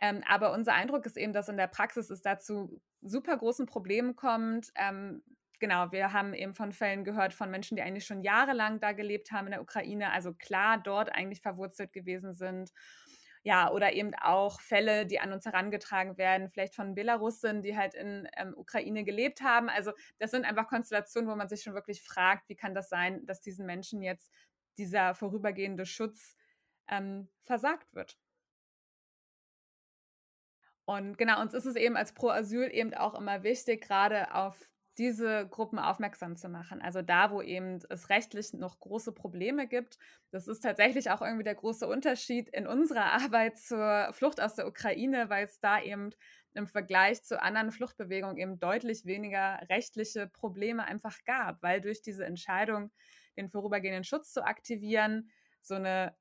Ähm, 0.00 0.22
aber 0.26 0.52
unser 0.52 0.74
Eindruck 0.74 1.04
ist 1.06 1.16
eben, 1.16 1.32
dass 1.32 1.48
in 1.48 1.56
der 1.56 1.66
Praxis 1.66 2.10
es 2.10 2.22
dazu 2.22 2.80
super 3.02 3.36
großen 3.36 3.66
Problemen 3.66 4.16
kommt. 4.16 4.70
Ähm, 4.74 5.22
genau, 5.58 5.92
wir 5.92 6.12
haben 6.12 6.34
eben 6.34 6.54
von 6.54 6.72
Fällen 6.72 7.04
gehört 7.04 7.34
von 7.34 7.50
Menschen, 7.50 7.76
die 7.76 7.82
eigentlich 7.82 8.06
schon 8.06 8.22
jahrelang 8.22 8.80
da 8.80 8.92
gelebt 8.92 9.32
haben 9.32 9.46
in 9.46 9.52
der 9.52 9.62
Ukraine, 9.62 10.12
also 10.12 10.32
klar 10.32 10.78
dort 10.78 11.12
eigentlich 11.12 11.40
verwurzelt 11.40 11.92
gewesen 11.92 12.34
sind. 12.34 12.72
Ja, 13.44 13.70
oder 13.70 13.92
eben 13.92 14.14
auch 14.16 14.60
Fälle, 14.60 15.06
die 15.06 15.20
an 15.20 15.32
uns 15.32 15.46
herangetragen 15.46 16.18
werden, 16.18 16.50
vielleicht 16.50 16.74
von 16.74 16.94
Belarussen, 16.94 17.62
die 17.62 17.76
halt 17.76 17.94
in 17.94 18.28
ähm, 18.36 18.52
Ukraine 18.56 19.04
gelebt 19.04 19.40
haben. 19.42 19.68
Also 19.68 19.92
das 20.18 20.32
sind 20.32 20.44
einfach 20.44 20.68
Konstellationen, 20.68 21.30
wo 21.30 21.36
man 21.36 21.48
sich 21.48 21.62
schon 21.62 21.74
wirklich 21.74 22.02
fragt, 22.02 22.48
wie 22.48 22.56
kann 22.56 22.74
das 22.74 22.88
sein, 22.88 23.24
dass 23.26 23.40
diesen 23.40 23.64
Menschen 23.64 24.02
jetzt 24.02 24.32
dieser 24.76 25.14
vorübergehende 25.14 25.86
Schutz 25.86 26.36
ähm, 26.88 27.28
versagt 27.42 27.94
wird. 27.94 28.18
Und 30.88 31.18
genau, 31.18 31.42
uns 31.42 31.52
ist 31.52 31.66
es 31.66 31.76
eben 31.76 31.98
als 31.98 32.14
Pro 32.14 32.30
Asyl 32.30 32.70
eben 32.72 32.94
auch 32.94 33.14
immer 33.14 33.42
wichtig, 33.42 33.82
gerade 33.82 34.34
auf 34.34 34.58
diese 34.96 35.46
Gruppen 35.46 35.78
aufmerksam 35.78 36.34
zu 36.34 36.48
machen. 36.48 36.80
Also 36.80 37.02
da, 37.02 37.30
wo 37.30 37.42
eben 37.42 37.78
es 37.90 38.08
rechtlich 38.08 38.54
noch 38.54 38.80
große 38.80 39.12
Probleme 39.12 39.68
gibt. 39.68 39.98
Das 40.30 40.48
ist 40.48 40.60
tatsächlich 40.60 41.10
auch 41.10 41.20
irgendwie 41.20 41.44
der 41.44 41.56
große 41.56 41.86
Unterschied 41.86 42.48
in 42.48 42.66
unserer 42.66 43.12
Arbeit 43.22 43.58
zur 43.58 44.14
Flucht 44.14 44.40
aus 44.40 44.54
der 44.54 44.66
Ukraine, 44.66 45.28
weil 45.28 45.44
es 45.44 45.60
da 45.60 45.78
eben 45.78 46.08
im 46.54 46.66
Vergleich 46.66 47.22
zu 47.22 47.42
anderen 47.42 47.70
Fluchtbewegungen 47.70 48.38
eben 48.38 48.58
deutlich 48.58 49.04
weniger 49.04 49.60
rechtliche 49.68 50.26
Probleme 50.26 50.86
einfach 50.86 51.22
gab, 51.26 51.62
weil 51.62 51.82
durch 51.82 52.00
diese 52.00 52.24
Entscheidung, 52.24 52.90
den 53.36 53.50
vorübergehenden 53.50 54.04
Schutz 54.04 54.32
zu 54.32 54.42
aktivieren, 54.42 55.28
so 55.60 55.74
eine 55.74 56.16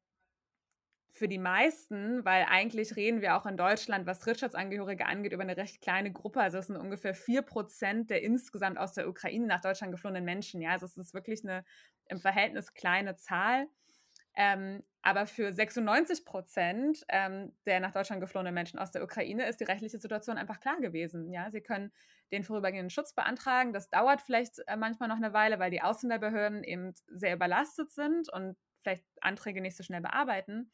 für 1.10 1.28
die 1.28 1.40
meisten, 1.40 2.24
weil 2.26 2.46
eigentlich 2.48 2.96
reden 2.96 3.22
wir 3.22 3.36
auch 3.36 3.46
in 3.46 3.58
Deutschland, 3.58 4.06
was 4.06 4.20
Drittstaatsangehörige 4.20 5.06
angeht, 5.06 5.34
über 5.34 5.44
eine 5.44 5.58
recht 5.58 5.82
kleine 5.82 6.12
Gruppe. 6.12 6.42
Also 6.42 6.60
es 6.60 6.68
sind 6.68 6.78
ungefähr 6.78 7.16
vier 7.16 7.42
Prozent 7.42 8.10
der 8.10 8.22
insgesamt 8.22 8.78
aus 8.78 8.94
der 8.94 9.10
Ukraine 9.10 9.48
nach 9.48 9.62
Deutschland 9.62 9.92
geflohenen 9.92 10.26
Menschen. 10.26 10.62
Ja, 10.62 10.72
also 10.72 10.86
es 10.86 10.98
ist 10.98 11.14
wirklich 11.14 11.44
eine 11.44 11.64
im 12.06 12.20
Verhältnis 12.20 12.74
kleine 12.74 13.16
Zahl. 13.16 13.68
Ähm, 14.36 14.84
aber 15.02 15.26
für 15.26 15.52
96 15.52 16.24
Prozent 16.24 17.04
ähm, 17.10 17.54
der 17.66 17.80
nach 17.80 17.92
Deutschland 17.92 18.22
geflohenen 18.22 18.54
Menschen 18.54 18.78
aus 18.78 18.92
der 18.92 19.04
Ukraine 19.04 19.48
ist 19.48 19.60
die 19.60 19.64
rechtliche 19.64 19.98
Situation 19.98 20.38
einfach 20.38 20.60
klar 20.60 20.80
gewesen. 20.80 21.32
Ja, 21.32 21.50
sie 21.50 21.62
können 21.62 21.92
den 22.32 22.44
vorübergehenden 22.44 22.92
Schutz 22.92 23.14
beantragen. 23.14 23.74
Das 23.74 23.90
dauert 23.90 24.22
vielleicht 24.22 24.60
äh, 24.68 24.78
manchmal 24.78 25.10
noch 25.10 25.16
eine 25.16 25.34
Weile, 25.34 25.58
weil 25.58 25.72
die 25.72 25.82
Ausländerbehörden 25.82 26.64
eben 26.64 26.94
sehr 27.08 27.34
überlastet 27.34 27.92
sind 27.92 28.32
und 28.32 28.58
vielleicht 28.88 29.06
Anträge 29.22 29.62
nicht 29.62 29.76
so 29.76 29.84
schnell 29.84 30.02
bearbeiten. 30.02 30.72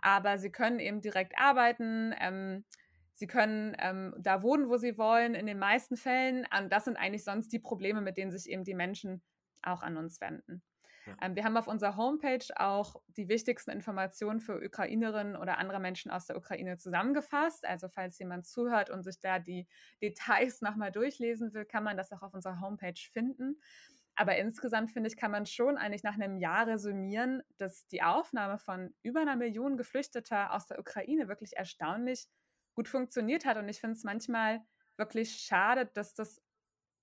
Aber 0.00 0.38
sie 0.38 0.50
können 0.50 0.80
eben 0.80 1.00
direkt 1.00 1.38
arbeiten. 1.38 2.14
Ähm, 2.20 2.64
sie 3.12 3.26
können 3.26 3.76
ähm, 3.78 4.14
da 4.18 4.42
wohnen, 4.42 4.68
wo 4.68 4.76
sie 4.76 4.98
wollen, 4.98 5.34
in 5.34 5.46
den 5.46 5.58
meisten 5.58 5.96
Fällen. 5.96 6.46
Und 6.58 6.72
das 6.72 6.84
sind 6.84 6.96
eigentlich 6.96 7.24
sonst 7.24 7.52
die 7.52 7.60
Probleme, 7.60 8.00
mit 8.00 8.16
denen 8.16 8.32
sich 8.32 8.50
eben 8.50 8.64
die 8.64 8.74
Menschen 8.74 9.22
auch 9.62 9.82
an 9.82 9.96
uns 9.96 10.20
wenden. 10.20 10.62
Ja. 11.06 11.16
Ähm, 11.22 11.36
wir 11.36 11.44
haben 11.44 11.56
auf 11.56 11.68
unserer 11.68 11.96
Homepage 11.96 12.44
auch 12.56 12.96
die 13.16 13.28
wichtigsten 13.28 13.70
Informationen 13.70 14.40
für 14.40 14.60
Ukrainerinnen 14.60 15.36
oder 15.36 15.58
andere 15.58 15.80
Menschen 15.80 16.10
aus 16.10 16.26
der 16.26 16.36
Ukraine 16.36 16.78
zusammengefasst. 16.78 17.64
Also 17.64 17.88
falls 17.88 18.18
jemand 18.18 18.46
zuhört 18.46 18.90
und 18.90 19.04
sich 19.04 19.20
da 19.20 19.38
die 19.38 19.68
Details 20.00 20.60
nochmal 20.62 20.90
durchlesen 20.90 21.54
will, 21.54 21.64
kann 21.64 21.84
man 21.84 21.96
das 21.96 22.12
auch 22.12 22.22
auf 22.22 22.34
unserer 22.34 22.60
Homepage 22.60 23.00
finden. 23.12 23.60
Aber 24.14 24.36
insgesamt 24.36 24.90
finde 24.92 25.08
ich, 25.08 25.16
kann 25.16 25.30
man 25.30 25.46
schon 25.46 25.78
eigentlich 25.78 26.02
nach 26.02 26.14
einem 26.14 26.36
Jahr 26.36 26.66
resümieren, 26.66 27.42
dass 27.56 27.86
die 27.86 28.02
Aufnahme 28.02 28.58
von 28.58 28.94
über 29.02 29.20
einer 29.20 29.36
Million 29.36 29.76
Geflüchteter 29.76 30.52
aus 30.52 30.66
der 30.66 30.78
Ukraine 30.78 31.28
wirklich 31.28 31.56
erstaunlich 31.56 32.28
gut 32.74 32.88
funktioniert 32.88 33.44
hat. 33.46 33.56
Und 33.56 33.68
ich 33.68 33.80
finde 33.80 33.96
es 33.96 34.04
manchmal 34.04 34.60
wirklich 34.96 35.36
schade, 35.36 35.86
dass 35.86 36.14
das, 36.14 36.42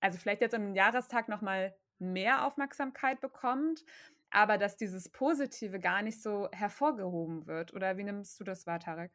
also 0.00 0.18
vielleicht 0.18 0.42
jetzt 0.42 0.54
am 0.54 0.74
Jahrestag 0.74 1.28
nochmal 1.28 1.76
mehr 1.98 2.46
Aufmerksamkeit 2.46 3.20
bekommt, 3.20 3.84
aber 4.30 4.58
dass 4.58 4.76
dieses 4.76 5.08
Positive 5.10 5.80
gar 5.80 6.02
nicht 6.02 6.22
so 6.22 6.48
hervorgehoben 6.52 7.46
wird. 7.46 7.74
Oder 7.74 7.96
wie 7.98 8.04
nimmst 8.04 8.38
du 8.40 8.44
das 8.44 8.66
wahr, 8.66 8.80
Tarek? 8.80 9.12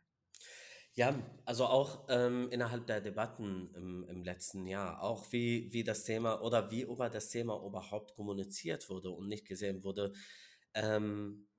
Ja, 0.97 1.13
also 1.43 1.65
auch 1.65 2.05
ähm, 2.10 2.47
innerhalb 2.51 2.88
der 2.88 3.01
Debatten 3.01 3.69
im, 3.75 4.05
im 4.08 4.23
letzten 4.23 4.65
Jahr, 4.65 5.01
auch 5.03 5.29
wie, 5.34 5.67
wie 5.73 5.84
das 5.84 6.05
Thema 6.05 6.41
oder 6.41 6.71
wie 6.71 6.84
über 6.84 7.10
das 7.10 7.27
Thema 7.27 7.62
überhaupt 7.65 8.15
kommuniziert 8.15 8.89
wurde 8.89 9.10
und 9.10 9.27
nicht 9.27 9.45
gesehen 9.45 9.84
wurde, 9.84 10.13
ähm, 10.73 11.49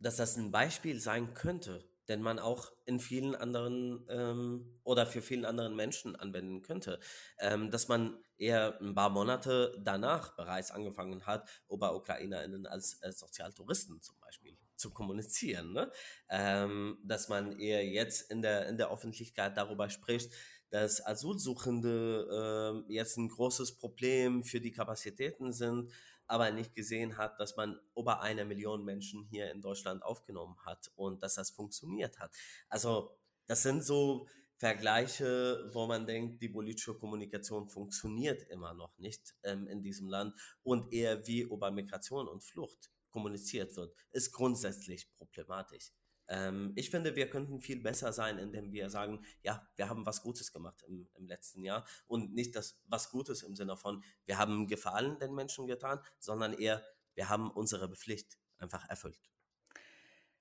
dass 0.00 0.16
das 0.16 0.36
ein 0.36 0.50
Beispiel 0.50 1.00
sein 1.00 1.34
könnte, 1.34 1.88
den 2.08 2.22
man 2.22 2.38
auch 2.40 2.72
in 2.86 3.00
vielen 3.00 3.36
anderen 3.36 4.06
ähm, 4.10 4.80
oder 4.84 5.06
für 5.06 5.22
vielen 5.22 5.44
anderen 5.44 5.76
Menschen 5.76 6.16
anwenden 6.16 6.62
könnte. 6.62 7.00
Ähm, 7.38 7.70
dass 7.70 7.88
man 7.88 8.18
eher 8.38 8.80
ein 8.80 8.94
paar 8.94 9.10
Monate 9.10 9.80
danach 9.84 10.36
bereits 10.36 10.72
angefangen 10.72 11.26
hat, 11.26 11.48
OberukrainerInnen 11.68 12.66
als, 12.66 13.02
als 13.02 13.20
Sozialtouristen 13.20 14.00
zum 14.02 14.18
Beispiel 14.20 14.56
zu 14.78 14.90
kommunizieren. 14.90 15.72
Ne? 15.72 15.90
Ähm, 16.28 16.98
dass 17.04 17.28
man 17.28 17.58
eher 17.58 17.86
jetzt 17.86 18.30
in 18.30 18.42
der, 18.42 18.68
in 18.68 18.78
der 18.78 18.90
Öffentlichkeit 18.90 19.56
darüber 19.56 19.90
spricht, 19.90 20.32
dass 20.70 21.04
Asylsuchende 21.04 22.84
äh, 22.88 22.92
jetzt 22.92 23.16
ein 23.16 23.28
großes 23.28 23.76
Problem 23.76 24.44
für 24.44 24.60
die 24.60 24.72
Kapazitäten 24.72 25.52
sind, 25.52 25.90
aber 26.26 26.50
nicht 26.50 26.74
gesehen 26.74 27.16
hat, 27.16 27.40
dass 27.40 27.56
man 27.56 27.80
über 27.96 28.20
eine 28.20 28.44
Million 28.44 28.84
Menschen 28.84 29.24
hier 29.30 29.50
in 29.50 29.62
Deutschland 29.62 30.02
aufgenommen 30.02 30.56
hat 30.64 30.90
und 30.94 31.22
dass 31.22 31.34
das 31.34 31.50
funktioniert 31.50 32.18
hat. 32.18 32.30
Also 32.68 33.16
das 33.46 33.62
sind 33.62 33.82
so 33.82 34.26
Vergleiche, 34.58 35.70
wo 35.72 35.86
man 35.86 36.06
denkt, 36.06 36.42
die 36.42 36.48
politische 36.48 36.94
Kommunikation 36.94 37.68
funktioniert 37.68 38.42
immer 38.50 38.74
noch 38.74 38.98
nicht 38.98 39.34
ähm, 39.44 39.68
in 39.68 39.82
diesem 39.82 40.08
Land 40.08 40.34
und 40.64 40.92
eher 40.92 41.26
wie 41.26 41.42
über 41.42 41.70
Migration 41.70 42.28
und 42.28 42.42
Flucht 42.42 42.90
kommuniziert 43.18 43.76
wird, 43.76 43.92
ist 44.12 44.32
grundsätzlich 44.32 45.12
problematisch. 45.16 45.90
Ähm, 46.28 46.72
ich 46.76 46.90
finde, 46.90 47.16
wir 47.16 47.28
könnten 47.28 47.60
viel 47.60 47.82
besser 47.82 48.12
sein, 48.12 48.38
indem 48.38 48.72
wir 48.72 48.90
sagen, 48.90 49.24
ja, 49.42 49.66
wir 49.74 49.88
haben 49.88 50.06
was 50.06 50.22
Gutes 50.22 50.52
gemacht 50.52 50.84
im, 50.86 51.08
im 51.14 51.26
letzten 51.26 51.64
Jahr 51.64 51.84
und 52.06 52.32
nicht 52.32 52.54
das 52.54 52.80
was 52.86 53.10
Gutes 53.10 53.42
im 53.42 53.56
Sinne 53.56 53.76
von, 53.76 54.04
wir 54.24 54.38
haben 54.38 54.68
Gefallen 54.68 55.18
den 55.18 55.34
Menschen 55.34 55.66
getan, 55.66 56.00
sondern 56.20 56.52
eher, 56.52 56.84
wir 57.14 57.28
haben 57.28 57.50
unsere 57.50 57.92
Pflicht 57.96 58.38
einfach 58.58 58.88
erfüllt. 58.88 59.30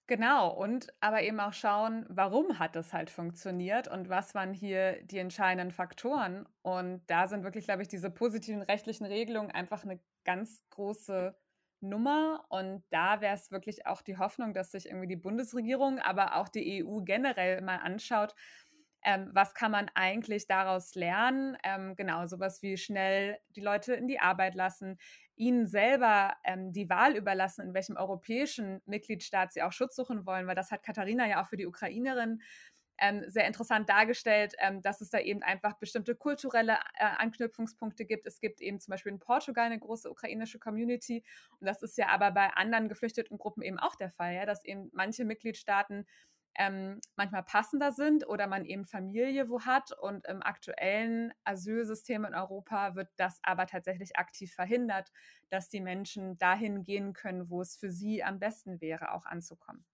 Genau, 0.05 0.53
und 0.53 0.93
aber 1.01 1.23
eben 1.23 1.39
auch 1.41 1.51
schauen, 1.51 2.05
warum 2.07 2.59
hat 2.59 2.77
das 2.77 2.93
halt 2.93 3.09
funktioniert 3.09 3.89
und 3.89 4.07
was 4.07 4.35
waren 4.35 4.53
hier 4.53 5.01
die 5.03 5.17
entscheidenden 5.17 5.71
Faktoren. 5.71 6.47
Und 6.61 7.01
da 7.07 7.27
sind 7.27 7.43
wirklich, 7.43 7.65
glaube 7.65 7.81
ich, 7.81 7.89
diese 7.89 8.09
positiven 8.09 8.61
rechtlichen 8.61 9.05
Regelungen 9.05 9.51
einfach 9.51 9.83
eine 9.83 9.99
ganz 10.23 10.63
große 10.69 11.35
Nummer. 11.81 12.45
Und 12.49 12.83
da 12.89 13.21
wäre 13.21 13.35
es 13.35 13.51
wirklich 13.51 13.85
auch 13.85 14.01
die 14.01 14.17
Hoffnung, 14.17 14.53
dass 14.53 14.71
sich 14.71 14.87
irgendwie 14.87 15.07
die 15.07 15.15
Bundesregierung, 15.15 15.99
aber 15.99 16.35
auch 16.35 16.49
die 16.49 16.83
EU 16.83 17.01
generell 17.01 17.61
mal 17.61 17.77
anschaut, 17.77 18.35
ähm, 19.03 19.29
was 19.33 19.53
kann 19.53 19.71
man 19.71 19.89
eigentlich 19.93 20.47
daraus 20.47 20.95
lernen? 20.95 21.57
Ähm, 21.63 21.95
genau, 21.95 22.25
sowas 22.25 22.61
wie 22.61 22.77
schnell 22.77 23.37
die 23.55 23.61
Leute 23.61 23.93
in 23.93 24.07
die 24.07 24.19
Arbeit 24.19 24.55
lassen, 24.55 24.97
ihnen 25.35 25.67
selber 25.67 26.35
ähm, 26.43 26.73
die 26.73 26.89
Wahl 26.89 27.15
überlassen, 27.15 27.67
in 27.67 27.73
welchem 27.73 27.95
europäischen 27.95 28.81
Mitgliedstaat 28.85 29.53
sie 29.53 29.61
auch 29.61 29.71
Schutz 29.71 29.95
suchen 29.95 30.25
wollen, 30.25 30.47
weil 30.47 30.55
das 30.55 30.71
hat 30.71 30.83
Katharina 30.83 31.27
ja 31.27 31.41
auch 31.41 31.47
für 31.47 31.57
die 31.57 31.67
Ukrainerin 31.67 32.41
ähm, 32.99 33.23
sehr 33.27 33.47
interessant 33.47 33.89
dargestellt, 33.89 34.53
ähm, 34.59 34.81
dass 34.81 35.01
es 35.01 35.09
da 35.09 35.19
eben 35.19 35.43
einfach 35.43 35.73
bestimmte 35.77 36.15
kulturelle 36.15 36.77
äh, 36.95 37.05
Anknüpfungspunkte 37.17 38.05
gibt. 38.05 38.25
Es 38.27 38.39
gibt 38.39 38.61
eben 38.61 38.79
zum 38.79 38.91
Beispiel 38.91 39.11
in 39.11 39.19
Portugal 39.19 39.65
eine 39.65 39.79
große 39.79 40.09
ukrainische 40.09 40.59
Community 40.59 41.23
und 41.59 41.67
das 41.67 41.83
ist 41.83 41.97
ja 41.97 42.07
aber 42.09 42.31
bei 42.31 42.49
anderen 42.51 42.89
geflüchteten 42.89 43.37
Gruppen 43.37 43.61
eben 43.63 43.79
auch 43.79 43.95
der 43.95 44.09
Fall, 44.09 44.33
ja, 44.33 44.45
dass 44.45 44.65
eben 44.65 44.89
manche 44.93 45.25
Mitgliedstaaten 45.25 46.05
ähm, 46.57 46.99
manchmal 47.15 47.43
passender 47.43 47.91
sind 47.91 48.27
oder 48.27 48.47
man 48.47 48.65
eben 48.65 48.85
Familie 48.85 49.49
wo 49.49 49.61
hat. 49.61 49.91
Und 49.91 50.25
im 50.25 50.41
aktuellen 50.41 51.31
Asylsystem 51.43 52.25
in 52.25 52.33
Europa 52.33 52.95
wird 52.95 53.09
das 53.15 53.39
aber 53.43 53.67
tatsächlich 53.67 54.17
aktiv 54.17 54.53
verhindert, 54.53 55.11
dass 55.49 55.69
die 55.69 55.81
Menschen 55.81 56.37
dahin 56.37 56.83
gehen 56.83 57.13
können, 57.13 57.49
wo 57.49 57.61
es 57.61 57.77
für 57.77 57.91
sie 57.91 58.23
am 58.23 58.39
besten 58.39 58.81
wäre, 58.81 59.11
auch 59.13 59.25
anzukommen. 59.25 59.85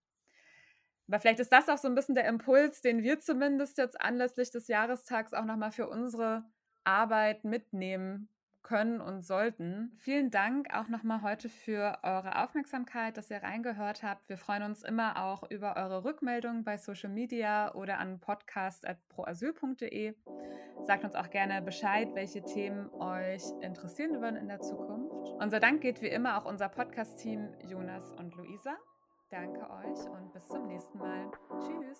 Aber 1.08 1.20
vielleicht 1.20 1.40
ist 1.40 1.52
das 1.52 1.68
auch 1.68 1.78
so 1.78 1.88
ein 1.88 1.94
bisschen 1.94 2.14
der 2.14 2.26
Impuls, 2.26 2.80
den 2.80 3.02
wir 3.02 3.20
zumindest 3.20 3.78
jetzt 3.78 4.00
anlässlich 4.00 4.50
des 4.50 4.68
Jahrestags 4.68 5.34
auch 5.34 5.44
nochmal 5.44 5.70
für 5.70 5.88
unsere 5.88 6.44
Arbeit 6.84 7.44
mitnehmen 7.44 8.28
können 8.64 9.00
und 9.00 9.22
sollten. 9.22 9.92
Vielen 9.96 10.30
Dank 10.30 10.74
auch 10.74 10.88
nochmal 10.88 11.22
heute 11.22 11.48
für 11.48 11.98
eure 12.02 12.42
Aufmerksamkeit, 12.42 13.16
dass 13.16 13.30
ihr 13.30 13.42
reingehört 13.42 14.02
habt. 14.02 14.28
Wir 14.28 14.38
freuen 14.38 14.64
uns 14.64 14.82
immer 14.82 15.22
auch 15.22 15.48
über 15.50 15.76
eure 15.76 16.02
Rückmeldungen 16.04 16.64
bei 16.64 16.78
Social 16.78 17.10
Media 17.10 17.72
oder 17.74 17.98
an 17.98 18.18
podcast.proasyl.de. 18.18 20.14
Sagt 20.86 21.04
uns 21.04 21.14
auch 21.14 21.30
gerne 21.30 21.62
Bescheid, 21.62 22.08
welche 22.14 22.42
Themen 22.42 22.90
euch 22.94 23.42
interessieren 23.60 24.20
würden 24.20 24.36
in 24.36 24.48
der 24.48 24.60
Zukunft. 24.60 25.30
Unser 25.38 25.60
Dank 25.60 25.80
geht 25.82 26.02
wie 26.02 26.08
immer 26.08 26.38
auch 26.38 26.46
unser 26.46 26.68
Podcast-Team 26.68 27.54
Jonas 27.68 28.12
und 28.12 28.34
Luisa. 28.34 28.76
Danke 29.30 29.68
euch 29.70 30.08
und 30.10 30.32
bis 30.32 30.46
zum 30.48 30.66
nächsten 30.66 30.98
Mal. 30.98 31.30
Tschüss. 31.60 31.98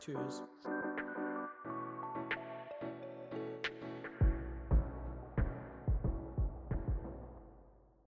Tschüss. 0.00 0.42